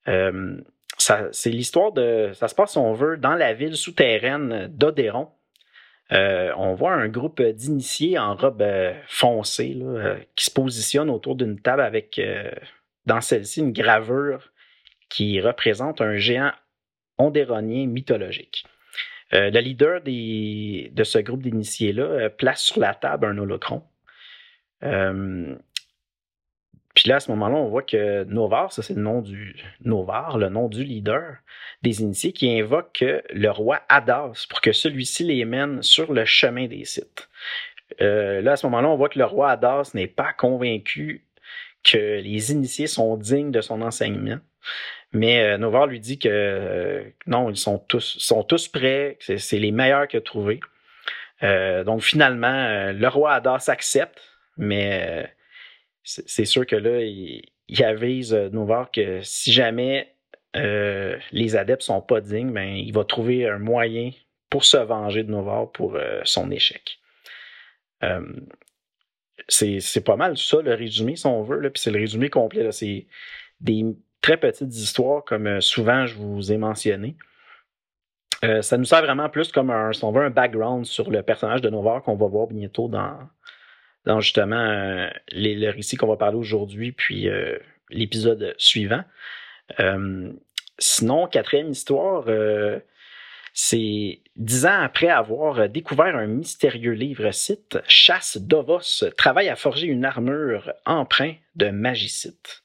c'est 0.06 1.50
l'histoire 1.50 1.92
de. 1.92 2.32
Ça 2.34 2.48
se 2.48 2.56
passe, 2.56 2.78
on 2.78 2.94
veut, 2.94 3.18
dans 3.18 3.36
la 3.36 3.54
ville 3.54 3.76
souterraine 3.76 4.68
d'Odéron. 4.68 5.30
Euh, 6.12 6.52
on 6.58 6.74
voit 6.74 6.94
un 6.94 7.08
groupe 7.08 7.42
d'initiés 7.42 8.18
en 8.18 8.36
robe 8.36 8.64
euh, 8.64 8.94
foncée 9.08 9.78
euh, 9.80 10.18
qui 10.36 10.46
se 10.46 10.52
positionnent 10.52 11.12
autour 11.12 11.36
d'une 11.36 11.60
table 11.60 11.82
avec 11.82 12.20
dans 13.06 13.22
celle-ci 13.22 13.60
une 13.60 13.74
gravure 13.74 14.52
qui 15.10 15.40
représente 15.40 16.02
un 16.02 16.18
géant 16.18 16.52
ondéronien 17.20 17.86
mythologique. 17.86 18.66
le 19.32 19.60
leader 19.60 20.02
de 20.02 21.04
ce 21.04 21.20
groupe 21.20 21.44
d'initiés-là 21.44 22.30
place 22.32 22.64
sur 22.64 22.80
la 22.80 22.96
table 22.96 23.28
un 23.28 23.38
holocron. 23.38 23.84
Puis 27.00 27.08
là, 27.08 27.16
à 27.16 27.20
ce 27.22 27.32
moment-là, 27.32 27.56
on 27.56 27.70
voit 27.70 27.84
que 27.84 28.26
Novar, 28.26 28.74
ça 28.74 28.82
c'est 28.82 28.94
le 28.94 29.02
nom 29.02 29.22
du 29.22 29.56
Novar, 29.86 30.38
le 30.38 30.50
nom 30.50 30.68
du 30.68 30.84
leader 30.84 31.38
des 31.82 32.02
initiés, 32.02 32.34
qui 32.34 32.60
invoque 32.60 33.06
le 33.30 33.50
roi 33.50 33.82
Adas 33.88 34.48
pour 34.50 34.60
que 34.60 34.74
celui-ci 34.74 35.24
les 35.24 35.46
mène 35.46 35.82
sur 35.82 36.12
le 36.12 36.26
chemin 36.26 36.68
des 36.68 36.84
sites. 36.84 37.30
Euh, 38.02 38.42
là, 38.42 38.52
à 38.52 38.56
ce 38.58 38.66
moment-là, 38.68 38.90
on 38.90 38.98
voit 38.98 39.08
que 39.08 39.18
le 39.18 39.24
roi 39.24 39.52
Adas 39.52 39.92
n'est 39.94 40.08
pas 40.08 40.34
convaincu 40.34 41.26
que 41.84 42.20
les 42.20 42.52
initiés 42.52 42.88
sont 42.88 43.16
dignes 43.16 43.52
de 43.52 43.62
son 43.62 43.82
enseignement. 43.82 44.40
Mais 45.12 45.58
euh, 45.60 45.86
lui 45.88 46.00
dit 46.00 46.20
que 46.20 46.30
euh, 46.30 47.04
non, 47.26 47.50
ils 47.50 47.58
sont 47.58 47.80
tous, 47.80 48.18
sont 48.20 48.44
tous 48.44 48.68
prêts, 48.68 49.18
c'est 49.20 49.60
les 49.60 49.72
meilleurs 49.72 50.08
qu'il 50.08 50.20
a 50.20 50.22
trouvés. 50.22 50.60
donc 51.42 52.02
finalement, 52.02 52.92
le 52.92 53.08
roi 53.08 53.34
Adas 53.34 53.66
accepte, 53.70 54.22
mais 54.58 55.30
c'est 56.04 56.46
sûr 56.46 56.66
que 56.66 56.76
là, 56.76 57.02
il, 57.02 57.44
avise 57.84 58.34
euh, 58.34 58.50
Novar 58.50 58.92
que 58.92 59.22
si 59.22 59.52
jamais 59.52 60.16
euh, 60.56 61.18
les 61.32 61.56
adeptes 61.56 61.84
sont 61.84 62.02
pas 62.02 62.22
dignes, 62.22 62.52
ben, 62.52 62.76
il 62.76 62.94
va 62.94 63.04
trouver 63.04 63.48
un 63.48 63.60
moyen 63.60 64.12
pour 64.50 64.66
se 64.66 64.78
venger 64.78 65.24
de 65.24 65.30
Novar 65.30 65.72
pour 65.72 65.96
euh, 65.96 66.22
son 66.24 66.50
échec. 66.52 67.00
c'est 69.48 70.04
pas 70.04 70.16
mal 70.16 70.38
ça, 70.38 70.62
le 70.62 70.74
résumé, 70.74 71.16
si 71.16 71.28
on 71.28 71.44
veut. 71.44 71.62
Puis 71.70 71.82
c'est 71.82 71.92
le 71.92 72.00
résumé 72.00 72.30
complet. 72.30 72.72
C'est 72.72 73.06
des 73.62 73.86
très 74.22 74.38
petites 74.38 74.76
histoires, 74.76 75.24
comme 75.24 75.62
souvent 75.62 76.06
je 76.06 76.16
vous 76.16 76.52
ai 76.52 76.58
mentionné. 76.58 77.16
ça 78.62 78.78
nous 78.78 78.86
sert 78.86 79.02
vraiment 79.02 79.30
plus 79.30 79.52
comme 79.52 79.70
un, 79.70 79.92
un 79.92 80.30
background 80.30 80.86
sur 80.86 81.10
le 81.10 81.24
personnage 81.24 81.62
de 81.62 81.70
Novar 81.70 82.04
qu'on 82.04 82.16
va 82.16 82.28
voir 82.28 82.48
bientôt 82.48 82.88
dans, 82.88 83.18
dans 84.06 84.20
justement 84.22 84.56
euh, 84.56 85.10
les, 85.32 85.56
le 85.56 85.70
récit 85.70 85.98
qu'on 85.98 86.08
va 86.08 86.18
parler 86.18 86.38
aujourd'hui, 86.38 86.92
puis 86.92 87.30
euh, 87.30 87.58
l'épisode 87.90 88.56
suivant. 88.58 89.04
Euh, 89.80 90.32
sinon, 90.78 91.28
quatrième 91.28 91.70
histoire, 91.70 92.26
c'est 93.54 94.22
dix 94.36 94.66
ans 94.66 94.82
après 94.82 95.10
avoir 95.10 95.70
découvert 95.70 96.16
un 96.16 96.28
mystérieux 96.28 96.94
livre-site, 96.94 97.80
Chasse 97.88 98.38
Dovos 98.38 99.04
travaille 99.18 99.50
à 99.50 99.56
forger 99.56 99.88
une 99.88 100.06
armure 100.06 100.74
empreinte 100.86 101.38
de 101.56 101.70
magicite. 101.70 102.64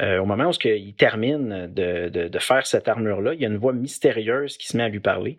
Au 0.00 0.24
moment 0.24 0.48
où 0.50 0.52
il 0.64 0.94
termine 0.94 1.66
de, 1.66 2.08
de, 2.08 2.38
faire 2.38 2.66
cette 2.66 2.88
armure-là, 2.88 3.34
il 3.34 3.40
y 3.40 3.44
a 3.44 3.48
une 3.48 3.58
voix 3.58 3.74
mystérieuse 3.74 4.56
qui 4.56 4.66
se 4.66 4.76
met 4.76 4.84
à 4.84 4.88
lui 4.88 5.00
parler. 5.00 5.38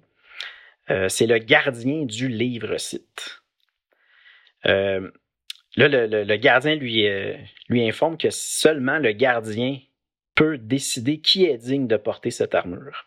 c'est 1.07 1.25
le 1.25 1.39
gardien 1.39 2.05
du 2.05 2.27
livre-site. 2.27 3.41
Euh, 4.65 5.09
là, 5.75 5.87
le, 5.87 6.35
gardien 6.37 6.75
lui, 6.75 7.07
euh, 7.07 7.35
lui 7.69 7.87
informe 7.87 8.17
que 8.17 8.29
seulement 8.29 8.99
le 8.99 9.11
gardien 9.11 9.79
peut 10.35 10.57
décider 10.57 11.19
qui 11.19 11.45
est 11.45 11.57
digne 11.57 11.87
de 11.87 11.97
porter 11.97 12.31
cette 12.31 12.55
armure. 12.55 13.05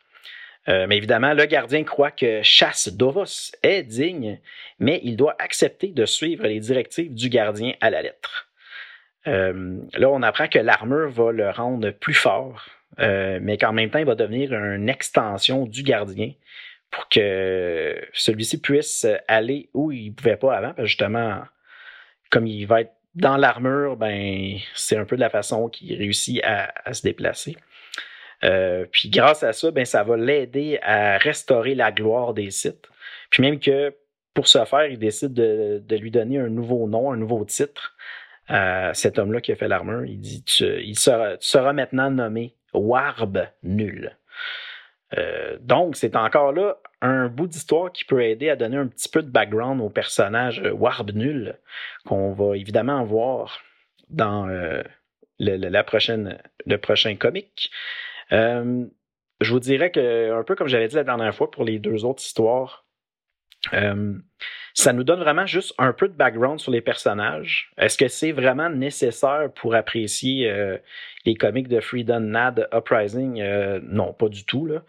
Euh, 0.69 0.87
mais 0.89 0.97
évidemment, 0.97 1.35
le 1.35 1.45
gardien 1.45 1.85
croit 1.85 2.11
que 2.11 2.41
Chasse 2.43 2.89
Dovos 2.89 3.53
est 3.63 3.83
digne, 3.83 4.41
mais 4.79 5.01
il 5.03 5.17
doit 5.17 5.37
accepter 5.39 5.89
de 5.89 6.07
suivre 6.07 6.47
les 6.47 6.61
directives 6.61 7.15
du 7.15 7.29
gardien 7.29 7.75
à 7.81 7.91
la 7.91 8.03
lettre. 8.03 8.49
Là, 9.27 10.09
on 10.11 10.23
apprend 10.23 10.49
que 10.49 10.59
l'armure 10.59 11.11
va 11.11 11.33
le 11.33 11.51
rendre 11.51 11.91
plus 11.91 12.15
fort, 12.15 12.67
mais 12.99 13.57
qu'en 13.59 13.73
même 13.73 13.91
temps, 13.91 13.99
il 13.99 14.07
va 14.07 14.15
devenir 14.15 14.53
une 14.53 14.89
extension 14.89 15.67
du 15.67 15.83
gardien 15.83 16.33
pour 16.91 17.09
que 17.09 17.97
celui-ci 18.13 18.61
puisse 18.61 19.07
aller 19.27 19.69
où 19.75 19.91
il 19.91 20.11
ne 20.11 20.15
pouvait 20.15 20.37
pas 20.37 20.57
avant, 20.57 20.69
parce 20.69 20.83
que 20.83 20.87
justement, 20.87 21.43
comme 22.31 22.47
il 22.47 22.67
va 22.67 22.83
être 22.83 22.93
dans 23.15 23.37
l'armure, 23.37 23.97
ben, 23.97 24.59
c'est 24.75 24.97
un 24.97 25.05
peu 25.05 25.17
de 25.17 25.21
la 25.21 25.31
façon 25.31 25.69
qu'il 25.69 25.97
réussit 25.97 26.43
à, 26.45 26.93
se 26.93 27.03
déplacer. 27.03 27.57
Euh, 28.43 28.87
puis 28.91 29.09
grâce 29.09 29.43
à 29.43 29.53
ça, 29.53 29.71
ben, 29.71 29.85
ça 29.85 30.03
va 30.03 30.17
l'aider 30.17 30.79
à 30.83 31.17
restaurer 31.19 31.75
la 31.75 31.93
gloire 31.93 32.35
des 32.35 32.51
sites. 32.51 32.89
Puis 33.31 33.43
même 33.43 33.61
que 33.61 33.95
pour 34.35 34.49
ce 34.49 34.65
faire, 34.65 34.87
il 34.87 34.99
décide 34.99 35.33
de, 35.33 35.97
lui 35.97 36.11
donner 36.11 36.39
un 36.39 36.49
nouveau 36.49 36.89
nom, 36.89 37.13
un 37.13 37.17
nouveau 37.17 37.45
titre 37.45 37.95
à 38.49 38.93
cet 38.95 39.19
homme-là 39.19 39.41
qui 39.41 39.53
a 39.53 39.57
fait 39.57 39.69
l'armure. 39.69 40.05
Il 40.05 40.21
dit 40.21 40.45
tu, 40.45 40.65
il 40.83 40.99
sera, 40.99 41.37
seras 41.41 41.73
maintenant 41.73 42.11
nommé 42.11 42.57
Warb 42.73 43.47
Nul. 43.63 44.17
Euh, 45.17 45.57
donc, 45.61 45.97
c'est 45.97 46.17
encore 46.17 46.53
là 46.53 46.79
un 47.01 47.29
bout 47.29 47.47
d'histoire 47.47 47.93
qui 47.93 48.05
peut 48.05 48.23
aider 48.23 48.51
à 48.51 48.57
donner 48.57 48.77
un 48.77 48.87
petit 48.87 49.09
peu 49.09 49.23
de 49.23 49.31
background 49.31 49.81
au 49.81 49.91
personnage 49.91 50.61
euh, 50.63 50.73
Warb 50.73 51.13
Nul, 51.13 51.59
qu'on 52.07 52.33
va 52.33 52.57
évidemment 52.57 53.05
voir 53.05 53.61
dans 54.09 54.49
euh, 54.49 54.83
le, 55.39 55.57
la 55.57 55.85
prochaine, 55.85 56.39
le 56.67 56.79
prochain 56.79 57.15
comic. 57.17 57.71
je 58.31 58.89
vous 59.51 59.61
dirais 59.61 59.91
que, 59.91 60.33
un 60.33 60.43
peu 60.43 60.55
comme 60.55 60.69
j'avais 60.69 60.89
dit 60.89 60.97
la 60.97 61.05
dernière 61.05 61.35
fois 61.35 61.51
pour 61.51 61.65
les 61.65 61.79
deux 61.79 62.05
autres 62.05 62.23
histoires, 62.23 62.87
ça 64.75 64.93
nous 64.93 65.05
donne 65.05 65.21
vraiment 65.21 65.47
juste 65.47 65.73
un 65.79 65.93
peu 65.93 66.09
de 66.09 66.15
background 66.15 66.59
sur 66.59 66.73
les 66.73 66.81
personnages. 66.81 67.71
Est-ce 67.79 67.97
que 67.97 68.09
c'est 68.09 68.33
vraiment 68.33 68.69
nécessaire 68.69 69.49
pour 69.55 69.77
apprécier 69.77 70.51
euh, 70.51 70.77
les 71.25 71.37
comics 71.37 71.69
de 71.69 71.81
Freedom 71.81 72.21
Nad 72.21 72.69
Uprising? 72.75 73.41
Euh, 73.41 73.79
non, 73.85 74.13
pas 74.13 74.29
du 74.29 74.45
tout. 74.45 74.67
Là. 74.67 74.83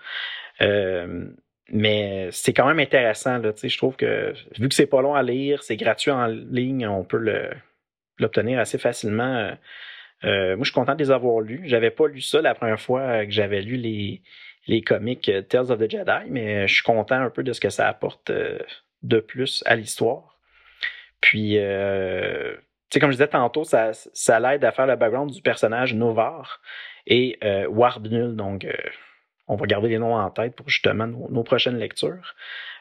Euh, 0.62 1.28
mais 1.69 2.30
c'est 2.32 2.52
quand 2.52 2.65
même 2.65 2.80
intéressant. 2.80 3.38
Là, 3.38 3.52
je 3.62 3.78
trouve 3.78 3.95
que 3.95 4.34
vu 4.58 4.67
que 4.67 4.74
c'est 4.74 4.88
pas 4.88 5.04
long 5.04 5.13
à 5.13 5.21
lire, 5.21 5.62
c'est 5.62 5.78
gratuit 5.78 6.12
en 6.12 6.26
ligne, 6.26 6.88
on 6.88 7.04
peut 7.04 7.24
l'obtenir 8.17 8.60
assez 8.60 8.80
facilement 8.80 9.52
moi, 10.24 10.58
je 10.62 10.63
suis 10.63 10.74
content 10.74 10.95
de 10.95 11.04
les 11.04 11.12
avoir 11.12 11.39
lus. 11.39 11.62
J'avais 11.65 11.91
pas 11.91 12.08
lu 12.08 12.19
ça 12.19 12.41
la 12.41 12.56
première 12.56 12.80
fois 12.80 13.28
que 13.28 13.32
j'avais 13.32 13.62
lu 13.62 13.76
les, 13.76 14.24
les 14.65 14.82
comics 14.82 15.30
Tales 15.50 15.71
of 15.71 15.78
the 15.78 15.88
Jedi, 15.88 16.30
mais 16.32 16.67
je 16.67 16.74
suis 16.74 16.84
content 16.84 17.21
un 17.21 17.30
peu 17.30 17.43
de 17.43 17.54
ce 17.54 17.60
que 17.60 17.69
ça 17.69 17.88
apporte 17.88 18.32
de 19.06 19.20
plus 19.20 19.63
à 19.65 19.76
l'histoire. 19.76 20.39
Puis, 21.22 21.58
euh, 21.58 22.56
comme 23.00 23.12
je 23.12 23.15
disais 23.15 23.28
tantôt, 23.28 23.63
ça, 23.63 23.91
l'aide 24.39 24.63
à 24.63 24.72
faire 24.72 24.88
le 24.88 24.96
background 24.96 25.32
du 25.32 25.41
personnage 25.41 25.94
Novar 25.94 26.62
et 27.08 27.38
euh, 27.44 27.68
Warbnul. 27.68 28.36
Donc, 28.36 28.65
euh, 28.65 28.74
on 29.48 29.56
va 29.56 29.65
garder 29.68 29.89
les 29.89 30.00
noms 30.00 30.15
en 30.15 30.30
tête 30.32 30.56
pour 30.56 30.70
justement 30.70 31.08
nos, 31.08 31.44
prochaines 31.44 31.78
lectures. 31.78 32.36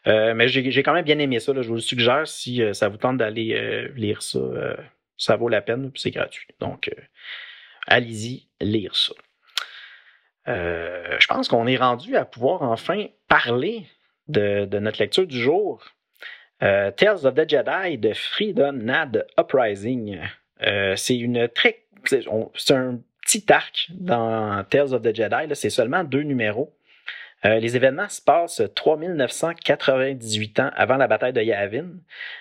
Euh, 0.06 0.34
mais 0.34 0.48
j'ai 0.48 0.82
quand 0.82 0.94
même 0.94 1.04
bien 1.04 1.18
aimé 1.18 1.40
ça. 1.40 1.52
Je 1.54 1.68
vous 1.68 1.74
le 1.74 1.80
suggère 1.80 2.26
si 2.26 2.62
ça 2.72 2.88
vous 2.88 2.96
tente 2.96 3.18
d'aller 3.18 3.88
lire 3.94 4.22
ça. 4.22 4.38
ça 5.18 5.36
vaut 5.36 5.48
la 5.48 5.60
peine, 5.60 5.90
c'est 5.94 6.10
gratuit. 6.10 6.48
Donc, 6.60 6.90
allez-y, 7.86 8.48
lire 8.60 8.96
ça. 8.96 9.12
je 10.46 11.26
pense 11.26 11.48
qu'on 11.48 11.66
est 11.66 11.76
rendu 11.76 12.16
à 12.16 12.24
pouvoir 12.24 12.62
enfin 12.62 13.06
parler 13.28 13.86
de 14.28 14.78
notre 14.78 15.00
lecture 15.00 15.26
du 15.26 15.38
jour. 15.38 15.84
Euh, 16.62 16.90
Tales 16.92 17.26
of 17.26 17.34
the 17.34 17.48
Jedi 17.48 17.98
de 17.98 18.12
Freedom 18.14 18.72
Nad 18.72 19.26
Uprising. 19.38 20.20
Euh, 20.66 20.94
c'est 20.96 21.16
une 21.16 21.48
très. 21.48 21.80
C'est 22.04 22.74
un 22.74 23.00
petit 23.22 23.44
arc 23.50 23.88
dans 23.90 24.62
Tales 24.64 24.92
of 24.94 25.02
the 25.02 25.14
Jedi. 25.14 25.54
C'est 25.54 25.70
seulement 25.70 26.04
deux 26.04 26.22
numéros. 26.22 26.76
Euh, 27.46 27.58
les 27.58 27.76
événements 27.76 28.08
se 28.08 28.22
passent 28.22 28.62
3998 28.74 30.60
ans 30.60 30.70
avant 30.76 30.96
la 30.96 31.08
bataille 31.08 31.32
de 31.32 31.42
Yavin. 31.42 31.88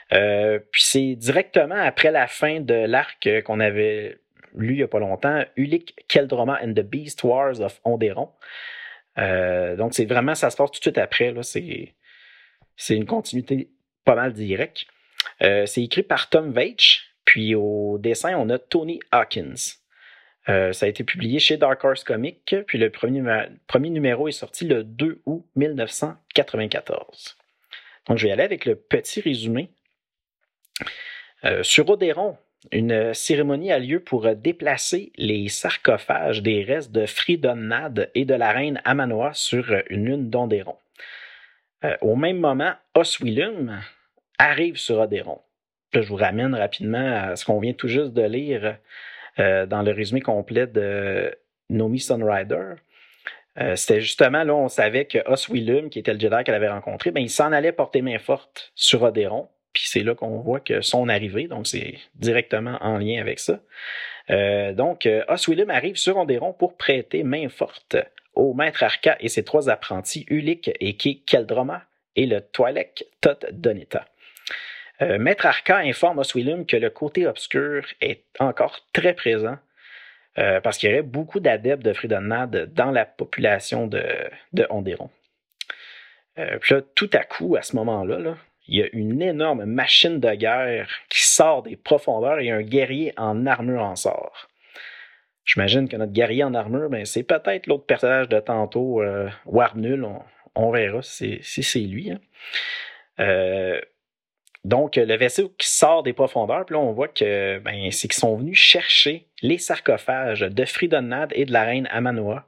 puis 0.09 0.83
c'est 0.83 1.15
directement 1.15 1.75
après 1.75 2.11
la 2.11 2.27
fin 2.27 2.59
de 2.59 2.73
l'arc 2.73 3.27
qu'on 3.43 3.59
avait 3.59 4.19
lu 4.55 4.73
il 4.73 4.77
n'y 4.77 4.83
a 4.83 4.87
pas 4.87 4.99
longtemps, 4.99 5.43
Ulic 5.57 5.95
Keldroma 6.07 6.59
and 6.63 6.73
the 6.73 6.81
Beast 6.81 7.23
Wars 7.23 7.59
of 7.59 7.81
Onderon. 7.83 8.29
donc 9.17 9.93
c'est 9.93 10.05
vraiment, 10.05 10.35
ça 10.35 10.49
se 10.49 10.57
passe 10.57 10.71
tout 10.71 10.79
de 10.79 10.83
suite 10.83 10.97
après. 10.97 11.33
C'est 12.75 12.95
une 12.95 13.05
continuité 13.05 13.72
pas 14.03 14.15
mal 14.15 14.33
direct. 14.33 14.85
Euh, 15.41 15.65
c'est 15.65 15.83
écrit 15.83 16.03
par 16.03 16.29
Tom 16.29 16.51
Veitch, 16.51 17.13
puis 17.25 17.55
au 17.55 17.97
dessin, 17.99 18.35
on 18.37 18.49
a 18.49 18.59
Tony 18.59 18.99
Hawkins. 19.11 19.77
Euh, 20.49 20.73
ça 20.73 20.85
a 20.85 20.89
été 20.89 21.03
publié 21.03 21.39
chez 21.39 21.57
Dark 21.57 21.83
Horse 21.83 22.03
Comics, 22.03 22.55
puis 22.67 22.77
le 22.77 22.89
premier, 22.89 23.89
numéro 23.89 24.27
est 24.27 24.33
sorti 24.33 24.65
le 24.65 24.83
2 24.83 25.21
août 25.25 25.45
1994. 25.55 27.37
Donc, 28.07 28.17
je 28.17 28.27
vais 28.27 28.33
aller 28.33 28.43
avec 28.43 28.65
le 28.65 28.75
petit 28.75 29.21
résumé. 29.21 29.69
Euh, 31.45 31.63
sur 31.63 31.89
Odéron, 31.89 32.37
une 32.71 33.13
cérémonie 33.13 33.71
a 33.71 33.79
lieu 33.79 34.01
pour 34.01 34.33
déplacer 34.35 35.13
les 35.15 35.47
sarcophages 35.47 36.41
des 36.41 36.63
restes 36.63 36.91
de 36.91 37.05
Fridonnad 37.05 38.09
et 38.15 38.25
de 38.25 38.33
la 38.33 38.51
reine 38.51 38.81
Amanoa 38.85 39.33
sur 39.33 39.73
une 39.89 40.05
lune 40.05 40.29
d'Ondéron. 40.29 40.77
Au 41.99 42.15
même 42.15 42.39
moment, 42.39 42.73
Oswillum 42.95 43.81
arrive 44.37 44.77
sur 44.77 44.99
Odéron. 44.99 45.39
je 45.93 45.99
vous 46.01 46.15
ramène 46.15 46.55
rapidement 46.55 47.29
à 47.29 47.35
ce 47.35 47.45
qu'on 47.45 47.59
vient 47.59 47.73
tout 47.73 47.87
juste 47.87 48.13
de 48.13 48.23
lire 48.23 48.77
euh, 49.39 49.65
dans 49.65 49.81
le 49.81 49.91
résumé 49.91 50.21
complet 50.21 50.67
de 50.67 51.35
Nomi 51.69 51.99
Sunrider. 51.99 52.75
Euh, 53.59 53.75
c'était 53.75 54.01
justement 54.01 54.43
là, 54.43 54.55
on 54.55 54.67
savait 54.67 55.05
que 55.05 55.19
Oswillum, 55.29 55.89
qui 55.89 55.99
était 55.99 56.13
le 56.13 56.19
Jedi 56.19 56.43
qu'elle 56.43 56.55
avait 56.55 56.69
rencontré, 56.69 57.11
ben, 57.11 57.21
il 57.21 57.29
s'en 57.29 57.51
allait 57.51 57.71
porter 57.71 58.01
main 58.01 58.19
forte 58.19 58.71
sur 58.75 59.03
Odéron. 59.03 59.49
Puis 59.73 59.85
c'est 59.87 60.03
là 60.03 60.13
qu'on 60.13 60.39
voit 60.39 60.59
que 60.59 60.81
son 60.81 61.09
arrivée, 61.09 61.47
donc 61.47 61.65
c'est 61.65 61.95
directement 62.15 62.77
en 62.81 62.99
lien 62.99 63.19
avec 63.19 63.39
ça. 63.39 63.59
donc, 64.73 65.09
Oswillum 65.27 65.71
arrive 65.71 65.95
sur 65.95 66.17
Odéron 66.17 66.53
pour 66.53 66.77
prêter 66.77 67.23
main 67.23 67.49
forte 67.49 67.97
au 68.35 68.53
maître 68.53 68.83
Arca 68.83 69.17
et 69.19 69.29
ses 69.29 69.43
trois 69.43 69.69
apprentis, 69.69 70.25
Ulic 70.29 70.71
et 70.79 70.95
Keldroma, 70.95 71.83
et 72.15 72.25
le 72.25 72.41
Twi'lek 72.41 73.05
Tot 73.21 73.45
Donita. 73.51 74.05
Euh, 75.03 75.17
maître 75.17 75.45
Arca 75.45 75.77
informe 75.77 76.19
Oswillum 76.19 76.65
que 76.65 76.77
le 76.77 76.89
côté 76.89 77.27
obscur 77.27 77.85
est 77.99 78.23
encore 78.39 78.79
très 78.93 79.13
présent 79.13 79.57
euh, 80.37 80.61
parce 80.61 80.77
qu'il 80.77 80.89
y 80.89 80.93
aurait 80.93 81.01
beaucoup 81.01 81.39
d'adeptes 81.39 81.83
de 81.83 81.93
Fridonad 81.93 82.73
dans 82.73 82.91
la 82.91 83.05
population 83.05 83.85
de, 83.87 84.03
de 84.53 84.65
Onderon. 84.69 85.09
Euh, 86.39 86.57
puis 86.59 86.75
là, 86.75 86.81
tout 86.95 87.09
à 87.13 87.23
coup, 87.23 87.55
à 87.57 87.61
ce 87.61 87.75
moment-là, 87.75 88.35
il 88.67 88.77
y 88.77 88.83
a 88.83 88.87
une 88.93 89.21
énorme 89.21 89.65
machine 89.65 90.21
de 90.21 90.33
guerre 90.35 90.87
qui 91.09 91.23
sort 91.23 91.63
des 91.63 91.75
profondeurs 91.75 92.39
et 92.39 92.49
un 92.49 92.61
guerrier 92.61 93.13
en 93.17 93.45
armure 93.45 93.83
en 93.83 93.97
sort. 93.97 94.47
J'imagine 95.43 95.89
que 95.89 95.97
notre 95.97 96.13
guerrier 96.13 96.45
en 96.45 96.53
armure, 96.53 96.89
ben, 96.89 97.05
c'est 97.05 97.23
peut-être 97.23 97.67
l'autre 97.67 97.85
personnage 97.85 98.29
de 98.29 98.39
tantôt, 98.39 99.03
Warnul. 99.45 100.07
On, 100.55 100.71
verra 100.71 101.01
si, 101.01 101.39
c'est 101.43 101.79
lui. 101.79 102.11
Hein. 103.17 103.81
Donc, 104.63 104.95
le 104.95 105.17
vaisseau 105.17 105.49
qui 105.57 105.67
sort 105.67 106.03
des 106.03 106.13
profondeurs, 106.13 106.65
puis 106.65 106.75
là, 106.75 106.79
on 106.79 106.93
voit 106.93 107.09
que 107.09 107.59
ben, 107.59 107.91
c'est 107.91 108.07
qu'ils 108.07 108.19
sont 108.19 108.37
venus 108.37 108.57
chercher 108.57 109.27
les 109.41 109.57
sarcophages 109.57 110.41
de 110.41 110.65
Fridonad 110.65 111.31
et 111.35 111.45
de 111.45 111.51
la 111.51 111.63
reine 111.63 111.87
Amanoa. 111.91 112.47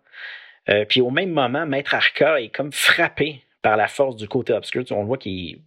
Euh, 0.69 0.85
puis 0.85 1.01
au 1.01 1.09
même 1.09 1.31
moment, 1.31 1.65
Maître 1.65 1.93
Arca 1.93 2.39
est 2.39 2.49
comme 2.49 2.71
frappé 2.71 3.43
par 3.61 3.75
la 3.75 3.87
force 3.87 4.15
du 4.15 4.27
côté 4.29 4.53
obscur. 4.53 4.83
on 4.91 5.03
voit 5.03 5.17
qu'il 5.17 5.51
est 5.51 5.59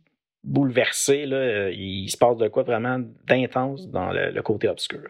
bouleversé. 0.42 1.26
Là, 1.26 1.68
il 1.70 2.08
se 2.08 2.16
passe 2.16 2.38
de 2.38 2.48
quoi 2.48 2.62
vraiment 2.62 2.98
d'intense 3.26 3.88
dans 3.88 4.10
le 4.10 4.40
côté 4.42 4.68
obscur. 4.68 5.08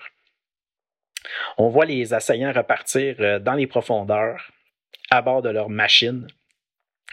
On 1.56 1.68
voit 1.68 1.84
les 1.84 2.14
assaillants 2.14 2.52
repartir 2.52 3.16
euh, 3.20 3.38
dans 3.38 3.54
les 3.54 3.66
profondeurs 3.66 4.50
à 5.10 5.22
bord 5.22 5.42
de 5.42 5.48
leur 5.48 5.68
machine 5.68 6.26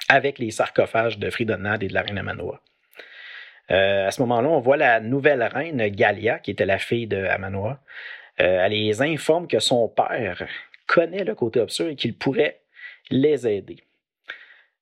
avec 0.09 0.39
les 0.39 0.51
sarcophages 0.51 1.17
de 1.17 1.29
Fridonad 1.29 1.81
et 1.83 1.87
de 1.87 1.93
la 1.93 2.01
reine 2.01 2.17
Amanoa. 2.17 2.61
Euh, 3.71 4.07
à 4.07 4.11
ce 4.11 4.21
moment-là, 4.21 4.49
on 4.49 4.59
voit 4.59 4.77
la 4.77 4.99
nouvelle 4.99 5.43
reine 5.43 5.87
Galia, 5.87 6.39
qui 6.39 6.51
était 6.51 6.65
la 6.65 6.77
fille 6.77 7.07
de 7.07 7.23
Amanoa. 7.25 7.79
Euh, 8.39 8.65
elle 8.65 8.71
les 8.71 9.01
informe 9.01 9.47
que 9.47 9.59
son 9.59 9.87
père 9.87 10.45
connaît 10.87 11.23
le 11.23 11.35
côté 11.35 11.59
obscur 11.59 11.87
et 11.87 11.95
qu'il 11.95 12.15
pourrait 12.15 12.59
les 13.09 13.47
aider. 13.47 13.77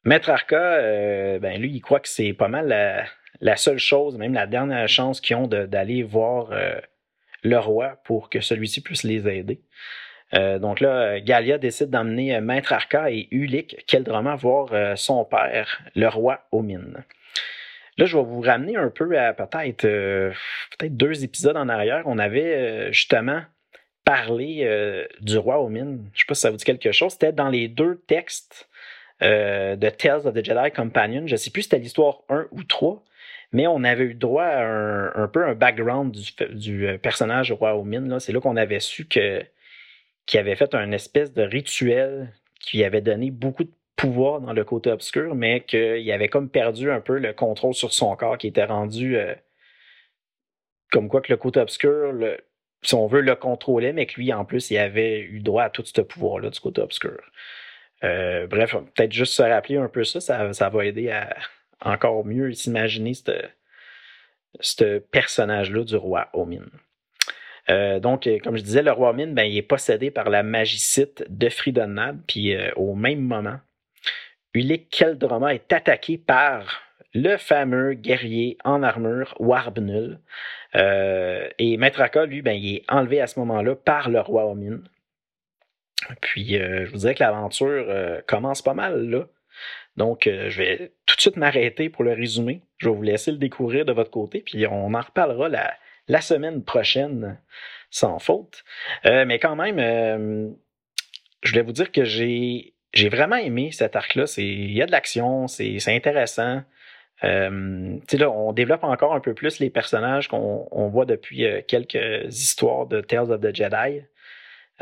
Maître 0.03 0.29
Arca, 0.29 0.81
ben 1.39 1.61
lui, 1.61 1.71
il 1.71 1.81
croit 1.81 2.01
que 2.01 2.09
c'est 2.09 2.33
pas 2.33 2.49
mal 2.49 3.07
la, 3.39 3.55
seule 3.55 3.77
chose, 3.77 4.17
même 4.17 4.33
la 4.33 4.47
dernière 4.47 4.89
chance 4.89 5.21
qu'ils 5.21 5.37
ont 5.37 5.47
d'aller 5.47 6.03
voir 6.03 6.49
le 7.41 7.57
roi 7.57 8.01
pour 8.03 8.29
que 8.29 8.41
celui-ci 8.41 8.81
puisse 8.81 9.03
les 9.03 9.29
aider. 9.29 9.61
Euh, 10.33 10.57
donc 10.59 10.79
là, 10.79 11.19
Galia 11.19 11.57
décide 11.57 11.89
d'emmener 11.89 12.39
Maître 12.41 12.73
Arca 12.73 13.11
et 13.11 13.27
Ulic 13.31 13.85
Keldroma 13.85 14.35
voir 14.35 14.69
euh, 14.73 14.95
son 14.95 15.25
père, 15.25 15.81
le 15.95 16.07
roi 16.07 16.41
aux 16.51 16.61
mines. 16.61 17.03
Là, 17.97 18.05
je 18.05 18.17
vais 18.17 18.23
vous 18.23 18.41
ramener 18.41 18.75
un 18.75 18.89
peu 18.89 19.17
à 19.17 19.33
peut-être 19.33 19.85
euh, 19.85 20.31
peut-être 20.77 20.97
deux 20.97 21.23
épisodes 21.23 21.57
en 21.57 21.69
arrière. 21.69 22.03
On 22.05 22.17
avait 22.17 22.91
justement 22.91 23.41
parlé 24.05 25.07
du 25.21 25.37
roi 25.37 25.59
aux 25.59 25.69
mines. 25.69 26.09
Je 26.13 26.17
ne 26.17 26.19
sais 26.19 26.25
pas 26.27 26.35
si 26.35 26.41
ça 26.41 26.51
vous 26.51 26.57
dit 26.57 26.65
quelque 26.65 26.91
chose. 26.91 27.13
C'était 27.13 27.31
dans 27.31 27.49
les 27.49 27.67
deux 27.67 28.01
textes 28.07 28.67
de 29.21 29.89
Tales 29.89 30.27
of 30.27 30.33
the 30.33 30.43
Jedi 30.43 30.71
Companion. 30.75 31.25
Je 31.25 31.33
ne 31.33 31.37
sais 31.37 31.51
plus 31.51 31.61
si 31.61 31.69
c'était 31.69 31.81
l'histoire 31.81 32.23
1 32.29 32.47
ou 32.51 32.63
3 32.63 33.05
mais 33.53 33.67
on 33.67 33.83
avait 33.83 34.05
eu 34.05 34.13
droit 34.15 34.43
à 34.43 34.63
un, 35.15 35.27
peu 35.27 35.45
un 35.45 35.53
background 35.53 36.17
du, 36.51 36.87
euh, 36.87 36.97
personnage 36.97 37.51
roi 37.51 37.75
aux 37.75 37.83
mines. 37.83 38.19
C'est 38.19 38.33
là, 38.33 38.41
qu'on 38.41 38.57
avait 38.57 38.79
su 38.79 39.05
que 39.07 39.45
qu'il 40.25 40.39
avait 40.39 40.55
fait 40.55 40.73
un 40.73 40.91
espèce 40.91 41.33
de 41.33 41.43
rituel 41.43 42.33
qui 42.59 42.83
avait 42.83 43.01
donné 43.01 43.29
beaucoup 43.29 43.65
de 43.65 43.71
pouvoir 43.95 44.41
dans 44.41 44.53
le 44.53 44.63
côté 44.63 44.91
obscur, 44.91 45.35
mais 45.35 45.61
qu'il 45.61 46.11
avait 46.11 46.27
comme 46.27 46.49
perdu 46.49 46.91
un 46.91 47.01
peu 47.01 47.17
le 47.19 47.33
contrôle 47.33 47.73
sur 47.73 47.93
son 47.93 48.15
corps, 48.15 48.37
qui 48.37 48.47
était 48.47 48.65
rendu 48.65 49.17
euh, 49.17 49.35
comme 50.91 51.09
quoi 51.09 51.21
que 51.21 51.31
le 51.31 51.37
côté 51.37 51.59
obscur, 51.59 52.13
si 52.81 52.95
on 52.95 53.07
veut, 53.07 53.21
le 53.21 53.35
contrôler, 53.35 53.93
mais 53.93 54.05
que 54.05 54.15
lui, 54.15 54.33
en 54.33 54.45
plus, 54.45 54.71
il 54.71 54.77
avait 54.77 55.19
eu 55.19 55.39
droit 55.39 55.63
à 55.63 55.69
tout 55.69 55.83
ce 55.85 56.01
pouvoir-là 56.01 56.49
du 56.49 56.59
côté 56.59 56.81
obscur. 56.81 57.19
Euh, 58.03 58.47
bref, 58.47 58.75
peut-être 58.95 59.13
juste 59.13 59.33
se 59.33 59.43
rappeler 59.43 59.77
un 59.77 59.87
peu 59.87 60.03
ça, 60.03 60.19
ça 60.19 60.69
va 60.69 60.85
aider 60.85 61.09
à, 61.09 61.35
encore 61.81 62.25
mieux 62.25 62.51
s'imaginer 62.53 63.13
ce 64.59 64.97
personnage-là 64.99 65.83
du 65.83 65.95
roi 65.95 66.29
Omin. 66.33 66.65
Euh, 67.69 67.99
donc, 68.01 68.27
comme 68.43 68.57
je 68.57 68.63
disais, 68.63 68.81
le 68.81 68.91
roi 68.91 69.11
Omin, 69.11 69.27
ben, 69.27 69.43
il 69.43 69.57
est 69.57 69.61
possédé 69.61 70.11
par 70.11 70.29
la 70.29 70.43
magicite 70.43 71.23
de 71.29 71.47
Fridonad, 71.47 72.19
puis 72.27 72.55
au 72.75 72.95
même 72.95 73.21
moment, 73.21 73.59
Ulic 74.53 74.89
Keldroma 74.89 75.53
est 75.53 75.71
attaqué 75.73 76.17
par 76.17 76.81
le 77.13 77.37
fameux 77.37 77.93
guerrier 77.93 78.57
en 78.63 78.83
armure 78.83 79.35
Warbnul. 79.39 80.19
et 80.73 81.77
Maître 81.77 82.01
Aka, 82.01 82.25
lui, 82.25 82.41
ben, 82.41 82.53
il 82.53 82.77
est 82.77 82.83
enlevé 82.89 83.21
à 83.21 83.27
ce 83.27 83.39
moment-là 83.39 83.75
par 83.75 84.09
le 84.09 84.19
roi 84.19 84.45
Omin. 84.45 84.81
Puis, 86.21 86.55
je 86.55 86.89
vous 86.91 86.97
dirais 86.97 87.15
que 87.15 87.23
l'aventure 87.23 88.21
commence 88.27 88.61
pas 88.61 88.73
mal 88.73 89.09
là. 89.09 89.25
Donc, 89.97 90.27
euh, 90.27 90.49
je 90.49 90.57
vais 90.57 90.93
tout 91.05 91.15
de 91.15 91.21
suite 91.21 91.37
m'arrêter 91.37 91.89
pour 91.89 92.03
le 92.03 92.13
résumé. 92.13 92.61
Je 92.77 92.89
vais 92.89 92.95
vous 92.95 93.01
laisser 93.03 93.31
le 93.31 93.37
découvrir 93.37 93.85
de 93.85 93.93
votre 93.93 94.09
côté, 94.09 94.41
puis 94.41 94.65
on 94.67 94.93
en 94.93 95.01
reparlera 95.01 95.49
la, 96.07 96.21
semaine 96.21 96.63
prochaine 96.63 97.39
sans 97.89 98.19
faute. 98.19 98.63
mais 99.03 99.39
quand 99.39 99.55
même, 99.55 100.55
je 101.43 101.49
voulais 101.51 101.61
vous 101.61 101.71
dire 101.71 101.91
que 101.91 102.03
j'ai 102.03 102.72
j'ai 102.93 103.09
vraiment 103.09 103.35
aimé 103.35 103.71
cet 103.71 103.95
arc-là. 103.95 104.25
Il 104.37 104.71
y 104.71 104.81
a 104.81 104.85
de 104.85 104.91
l'action, 104.91 105.47
c'est 105.47 105.79
intéressant. 105.87 106.61
Euh, 107.23 107.99
là, 108.11 108.31
on 108.31 108.53
développe 108.53 108.83
encore 108.83 109.13
un 109.13 109.19
peu 109.19 109.33
plus 109.33 109.59
les 109.59 109.69
personnages 109.69 110.27
qu'on 110.27 110.67
on 110.71 110.87
voit 110.89 111.05
depuis 111.05 111.45
euh, 111.45 111.61
quelques 111.65 112.27
histoires 112.27 112.85
de 112.85 113.01
Tales 113.01 113.31
of 113.31 113.39
the 113.39 113.55
Jedi. 113.55 114.01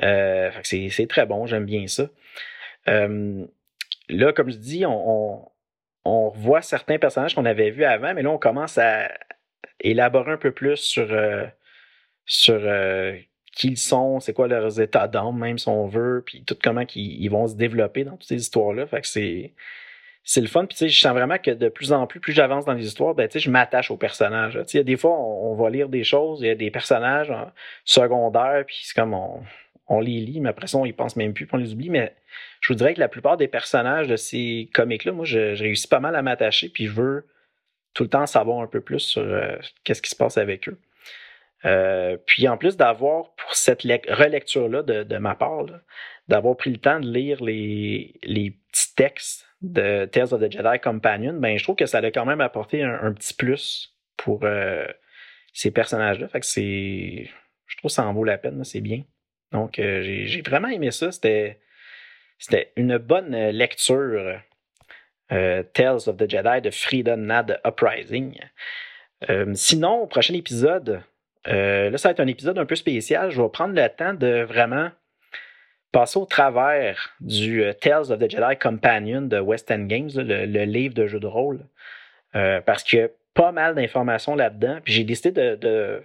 Euh, 0.02 0.50
c'est 0.64 1.08
très 1.08 1.26
bon, 1.26 1.46
j'aime 1.46 1.66
bien 1.66 1.86
ça. 1.88 2.08
Euh, 2.88 3.46
là, 4.10 4.34
comme 4.34 4.50
je 4.50 4.58
dis, 4.58 4.86
on, 4.86 5.10
on, 5.10 5.52
on 6.06 6.30
revoit 6.30 6.62
certains 6.62 6.98
personnages 6.98 7.36
qu'on 7.36 7.46
avait 7.46 7.70
vus 7.70 7.84
avant, 7.84 8.14
mais 8.14 8.24
là, 8.24 8.32
on 8.32 8.40
commence 8.40 8.78
à 8.78 9.12
élaborer 9.80 10.32
un 10.32 10.38
peu 10.38 10.52
plus 10.52 10.78
sur, 10.78 11.12
euh, 11.12 11.46
sur 12.26 12.60
qui 13.52 13.70
ils 13.70 13.78
sont, 13.78 14.20
c'est 14.20 14.34
quoi 14.34 14.48
leurs 14.48 14.80
états 14.80 15.08
d'âme, 15.08 15.38
même 15.38 15.58
si 15.58 15.68
on 15.68 15.88
veut, 15.88 16.24
puis 16.26 16.44
tout 16.44 16.58
comment 16.62 16.84
ils, 16.96 17.30
vont 17.30 17.48
se 17.48 17.56
développer 17.56 18.04
dans 18.04 18.14
toutes 18.14 18.24
ces 18.24 18.38
histoires-là. 18.38 18.88
Fait 18.88 19.02
que 19.02 19.08
c'est. 19.08 19.54
C'est 20.24 20.42
le 20.42 20.48
fun, 20.48 20.68
puis 20.68 20.78
je 20.88 21.00
sens 21.00 21.14
vraiment 21.14 21.40
que 21.40 21.50
de 21.50 21.68
plus 21.68 21.92
en 21.92 22.06
plus, 22.06 22.20
plus 22.20 22.32
j'avance 22.32 22.64
dans 22.66 22.74
les 22.74 22.86
histoires, 22.86 23.16
ben 23.16 23.28
je 23.34 23.50
m'attache 23.50 23.90
aux 23.90 23.98
personnages. 23.98 24.54
Tu 24.68 24.78
sais, 24.78 24.84
des 24.84 24.96
fois, 24.96 25.20
on, 25.20 25.56
va 25.56 25.72
lire 25.72 25.90
des 25.90 26.04
choses, 26.04 26.42
il 26.42 26.48
y 26.48 26.50
a 26.52 26.54
des 26.54 26.70
personnages 26.70 27.34
secondaires, 27.86 28.64
puis 28.68 28.82
c'est 28.84 28.94
comme 28.94 29.16
on, 29.16 29.42
on 29.88 30.00
les 30.00 30.20
lit, 30.22 30.40
mais 30.40 30.50
après 30.50 30.68
ça, 30.68 30.78
on 30.78 30.86
y 30.86 30.94
pense 30.94 31.16
même 31.16 31.34
plus, 31.34 31.46
puis 31.46 31.56
on 31.56 31.58
les 31.58 31.74
oublie. 31.74 31.90
Mais 31.90 32.16
je 32.62 32.72
vous 32.72 32.78
dirais 32.78 32.94
que 32.94 33.00
la 33.00 33.10
plupart 33.10 33.36
des 33.36 33.48
personnages 33.50 34.08
de 34.08 34.16
ces 34.16 34.70
comics-là, 34.74 35.12
moi, 35.12 35.26
je, 35.26 35.58
réussis 35.58 35.88
pas 35.88 36.00
mal 36.00 36.16
à 36.16 36.22
m'attacher, 36.22 36.70
puis 36.70 36.86
je 36.86 36.92
veux 36.92 37.28
tout 37.94 38.04
le 38.04 38.10
temps 38.10 38.26
savoir 38.26 38.62
un 38.62 38.68
peu 38.68 38.80
plus 38.80 39.00
sur 39.00 39.22
euh, 39.22 39.58
qu'est-ce 39.84 40.02
qui 40.02 40.10
se 40.10 40.16
passe 40.16 40.38
avec 40.38 40.70
eux. 40.70 40.80
Euh, 41.66 42.18
puis 42.26 42.48
en 42.48 42.58
plus 42.58 42.78
d'avoir, 42.78 43.34
pour 43.36 43.56
cette 43.56 43.84
relecture-là 43.84 44.84
de, 44.84 45.18
ma 45.18 45.36
part, 45.36 45.66
d'avoir 46.28 46.58
pris 46.58 46.72
le 46.72 46.78
temps 46.78 47.00
de 47.00 47.08
lire 47.08 47.44
les, 47.44 48.20
petits 48.72 48.96
textes 48.96 49.48
de 49.62 50.06
Tales 50.06 50.34
of 50.34 50.42
the 50.42 50.52
Jedi 50.52 50.80
Companion, 50.82 51.34
ben, 51.34 51.58
je 51.58 51.64
trouve 51.64 51.76
que 51.76 51.86
ça 51.86 52.00
a 52.00 52.12
quand 52.12 52.26
même 52.26 52.42
apporté 52.42 52.84
un, 52.84 53.14
petit 53.14 53.34
plus 53.34 53.96
pour 54.18 54.44
euh, 54.44 54.88
ces 55.54 55.72
personnages-là. 55.72 56.28
Fait 56.30 56.40
que 56.40 56.46
c'est. 56.46 57.30
Je 57.68 57.78
trouve 57.78 57.90
que 57.90 57.94
ça 57.94 58.06
en 58.06 58.14
vaut 58.14 58.24
la 58.24 58.38
peine, 58.38 58.64
c'est 58.64 58.82
bien. 58.82 59.04
Donc 59.52 59.80
euh, 59.80 60.02
j'ai 60.02 60.42
vraiment 60.42 60.68
aimé 60.68 60.92
ça. 60.92 61.12
C'était. 61.12 61.60
Une 62.76 62.98
bonne 62.98 63.36
lecture. 63.50 64.42
Tales 65.30 66.08
of 66.08 66.18
the 66.18 66.30
Jedi 66.30 66.60
de 66.62 66.72
Frida 66.72 67.16
Nad 67.16 67.62
Uprising. 67.64 68.38
sinon, 69.54 70.02
au 70.02 70.08
prochain 70.08 70.34
épisode, 70.34 71.04
euh, 71.48 71.90
là, 71.90 71.98
ça 71.98 72.10
va 72.10 72.12
être 72.12 72.20
un 72.20 72.28
épisode 72.28 72.58
un 72.58 72.66
peu 72.66 72.76
spécial. 72.76 73.32
Je 73.32 73.42
vais 73.42 73.50
prendre 73.50 73.74
le 73.74 73.88
temps 73.90 74.14
de 74.14 74.44
vraiment 74.44 74.90
passer 75.92 76.20
au 76.20 76.26
travers 76.26 77.14
du 77.20 77.64
euh, 77.64 77.74
Tales 77.74 78.12
of 78.12 78.20
the 78.20 78.30
Jedi 78.30 78.58
Companion 78.60 79.22
de 79.22 79.40
West 79.40 79.72
End 79.72 79.86
Games, 79.86 80.10
le, 80.16 80.46
livre 80.66 80.94
de 80.94 81.08
jeu 81.08 81.20
de 81.20 81.28
rôle, 81.28 81.66
euh, 82.36 82.62
parce 82.62 82.84
qu'il 82.84 83.00
y 83.00 83.02
a 83.02 83.10
pas 83.34 83.52
mal 83.52 83.76
d'informations 83.76 84.36
là-dedans. 84.36 84.80
Puis 84.84 84.94
j'ai 84.94 85.04
décidé 85.04 85.32
de, 85.32 86.02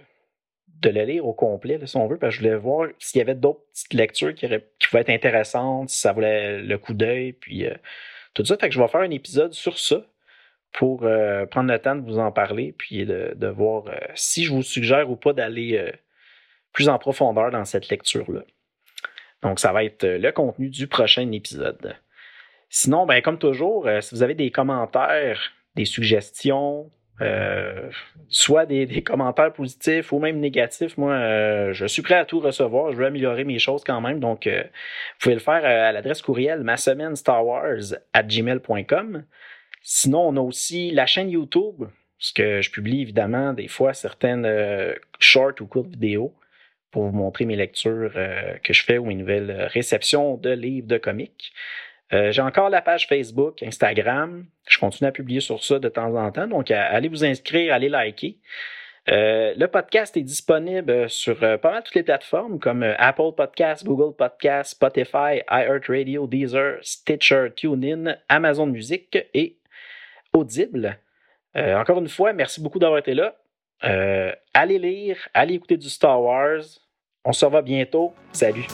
le 0.83 1.05
lire 1.05 1.25
au 1.25 1.33
complet, 1.33 1.79
si 1.85 1.97
on 1.97 2.07
veut, 2.07 2.17
parce 2.17 2.35
que 2.35 2.41
je 2.41 2.47
voulais 2.47 2.59
voir 2.59 2.89
s'il 2.99 3.19
y 3.19 3.21
avait 3.21 3.35
d'autres 3.35 3.61
petites 3.71 3.93
lectures 3.93 4.33
qui, 4.33 4.47
qui 4.47 4.87
pouvaient 4.87 5.01
être 5.01 5.09
intéressantes, 5.09 5.89
si 5.89 5.99
ça 5.99 6.13
voulait 6.13 6.61
le 6.61 6.77
coup 6.77 6.93
d'œil, 6.93 7.33
puis 7.33 7.65
tout 8.33 8.43
ça. 8.45 8.57
Fait 8.57 8.69
que 8.69 8.75
je 8.75 8.81
vais 8.81 8.87
faire 8.87 9.01
un 9.01 9.11
épisode 9.11 9.53
sur 9.53 9.77
ça 9.77 10.03
pour 10.77 11.05
euh, 11.05 11.47
prendre 11.47 11.71
le 11.71 11.79
temps 11.79 11.95
de 11.95 12.05
vous 12.05 12.19
en 12.19 12.31
parler, 12.31 12.75
puis 12.77 13.03
de, 13.03 13.47
voir 13.47 13.87
euh, 13.87 13.97
si 14.13 14.45
je 14.45 14.53
vous 14.53 14.61
suggère 14.61 15.09
ou 15.09 15.15
pas 15.15 15.33
d'aller 15.33 15.75
euh, 15.75 15.91
plus 16.71 16.87
en 16.87 16.99
profondeur 16.99 17.49
dans 17.49 17.65
cette 17.65 17.89
lecture-là. 17.89 18.41
Donc, 19.41 19.59
ça 19.59 19.71
va 19.71 19.83
être 19.83 20.05
le 20.05 20.31
contenu 20.31 20.69
du 20.69 20.85
prochain 20.85 21.31
épisode. 21.31 21.95
Sinon, 22.69 23.07
ben, 23.07 23.23
comme 23.23 23.39
toujours, 23.39 23.87
si 24.01 24.13
vous 24.13 24.21
avez 24.21 24.35
des 24.35 24.51
commentaires, 24.51 25.51
des 25.75 25.85
suggestions, 25.85 26.91
soit 28.29 28.65
des, 28.67 29.03
commentaires 29.03 29.53
positifs 29.53 30.11
ou 30.11 30.19
même 30.19 30.39
négatifs, 30.39 30.97
moi, 30.97 31.71
je 31.71 31.85
suis 31.85 32.01
prêt 32.01 32.15
à 32.15 32.25
tout 32.25 32.39
recevoir. 32.39 32.91
Je 32.91 32.97
veux 32.97 33.05
améliorer 33.05 33.45
mes 33.45 33.59
choses 33.59 33.83
quand 33.83 34.01
même. 34.01 34.19
Donc, 34.19 34.47
vous 34.47 35.19
pouvez 35.19 35.35
le 35.35 35.39
faire 35.39 35.63
à 35.63 35.91
l'adresse 35.91 36.21
courriel 36.21 36.63
ma 36.63 36.77
semaine 36.77 37.15
Star 37.15 37.45
Wars 37.45 37.95
gmail.com. 38.15 39.23
Sinon, 39.89 40.27
on 40.27 40.35
a 40.35 40.41
aussi 40.41 40.91
la 40.91 41.05
chaîne 41.05 41.29
YouTube, 41.29 41.85
parce 42.19 42.33
que 42.33 42.61
je 42.61 42.69
publie 42.71 43.03
évidemment 43.03 43.53
des 43.53 43.69
fois 43.69 43.93
certaines 43.93 44.45
euh, 44.45 44.93
short 45.17 45.61
ou 45.61 45.65
courtes 45.65 45.91
vidéos 45.91 46.35
pour 46.91 47.03
vous 47.03 47.15
montrer 47.15 47.45
mes 47.45 47.55
lectures 47.55 48.11
euh, 48.17 48.57
que 48.65 48.73
je 48.73 48.83
fais 48.83 48.97
ou 48.97 49.05
mes 49.05 49.15
nouvelles 49.15 49.69
réceptions 49.71 50.35
de 50.35 50.49
livres 50.49 50.89
de 50.89 50.97
comics. 50.97 51.53
Euh, 52.11 52.33
j'ai 52.33 52.41
encore 52.41 52.69
la 52.69 52.81
page 52.81 53.07
Facebook, 53.07 53.63
Instagram. 53.63 54.45
Je 54.67 54.77
continue 54.77 55.07
à 55.07 55.13
publier 55.13 55.39
sur 55.39 55.63
ça 55.63 55.79
de 55.79 55.87
temps 55.87 56.13
en 56.17 56.33
temps. 56.33 56.47
Donc, 56.47 56.69
allez 56.69 57.07
vous 57.07 57.23
inscrire, 57.23 57.73
allez 57.73 57.87
liker. 57.87 58.39
le 59.07 59.65
podcast 59.67 60.17
est 60.17 60.21
disponible 60.21 61.09
sur 61.09 61.39
pas 61.39 61.71
mal 61.71 61.81
toutes 61.83 61.95
les 61.95 62.03
plateformes 62.03 62.59
comme 62.59 62.83
Apple 62.83 63.31
Podcasts, 63.37 63.85
Google 63.85 64.13
Podcasts, 64.17 64.71
Spotify, 64.71 65.43
iHeartRadio, 65.49 66.27
Deezer, 66.27 66.79
Stitcher, 66.81 67.51
TuneIn, 67.55 68.17
Amazon 68.27 68.65
Music 68.65 69.17
et 69.33 69.57
audible. 70.37 70.99
Euh, 71.55 71.77
encore 71.77 71.99
une 71.99 72.09
fois, 72.09 72.33
merci 72.33 72.61
beaucoup 72.61 72.79
d'avoir 72.79 72.99
été 72.99 73.13
là. 73.13 73.35
Euh, 73.83 74.31
allez 74.53 74.79
lire, 74.79 75.17
allez 75.33 75.55
écouter 75.55 75.77
du 75.77 75.89
Star 75.89 76.21
Wars. 76.21 76.63
On 77.25 77.33
se 77.33 77.45
revoit 77.45 77.61
bientôt. 77.61 78.13
Salut. 78.31 78.67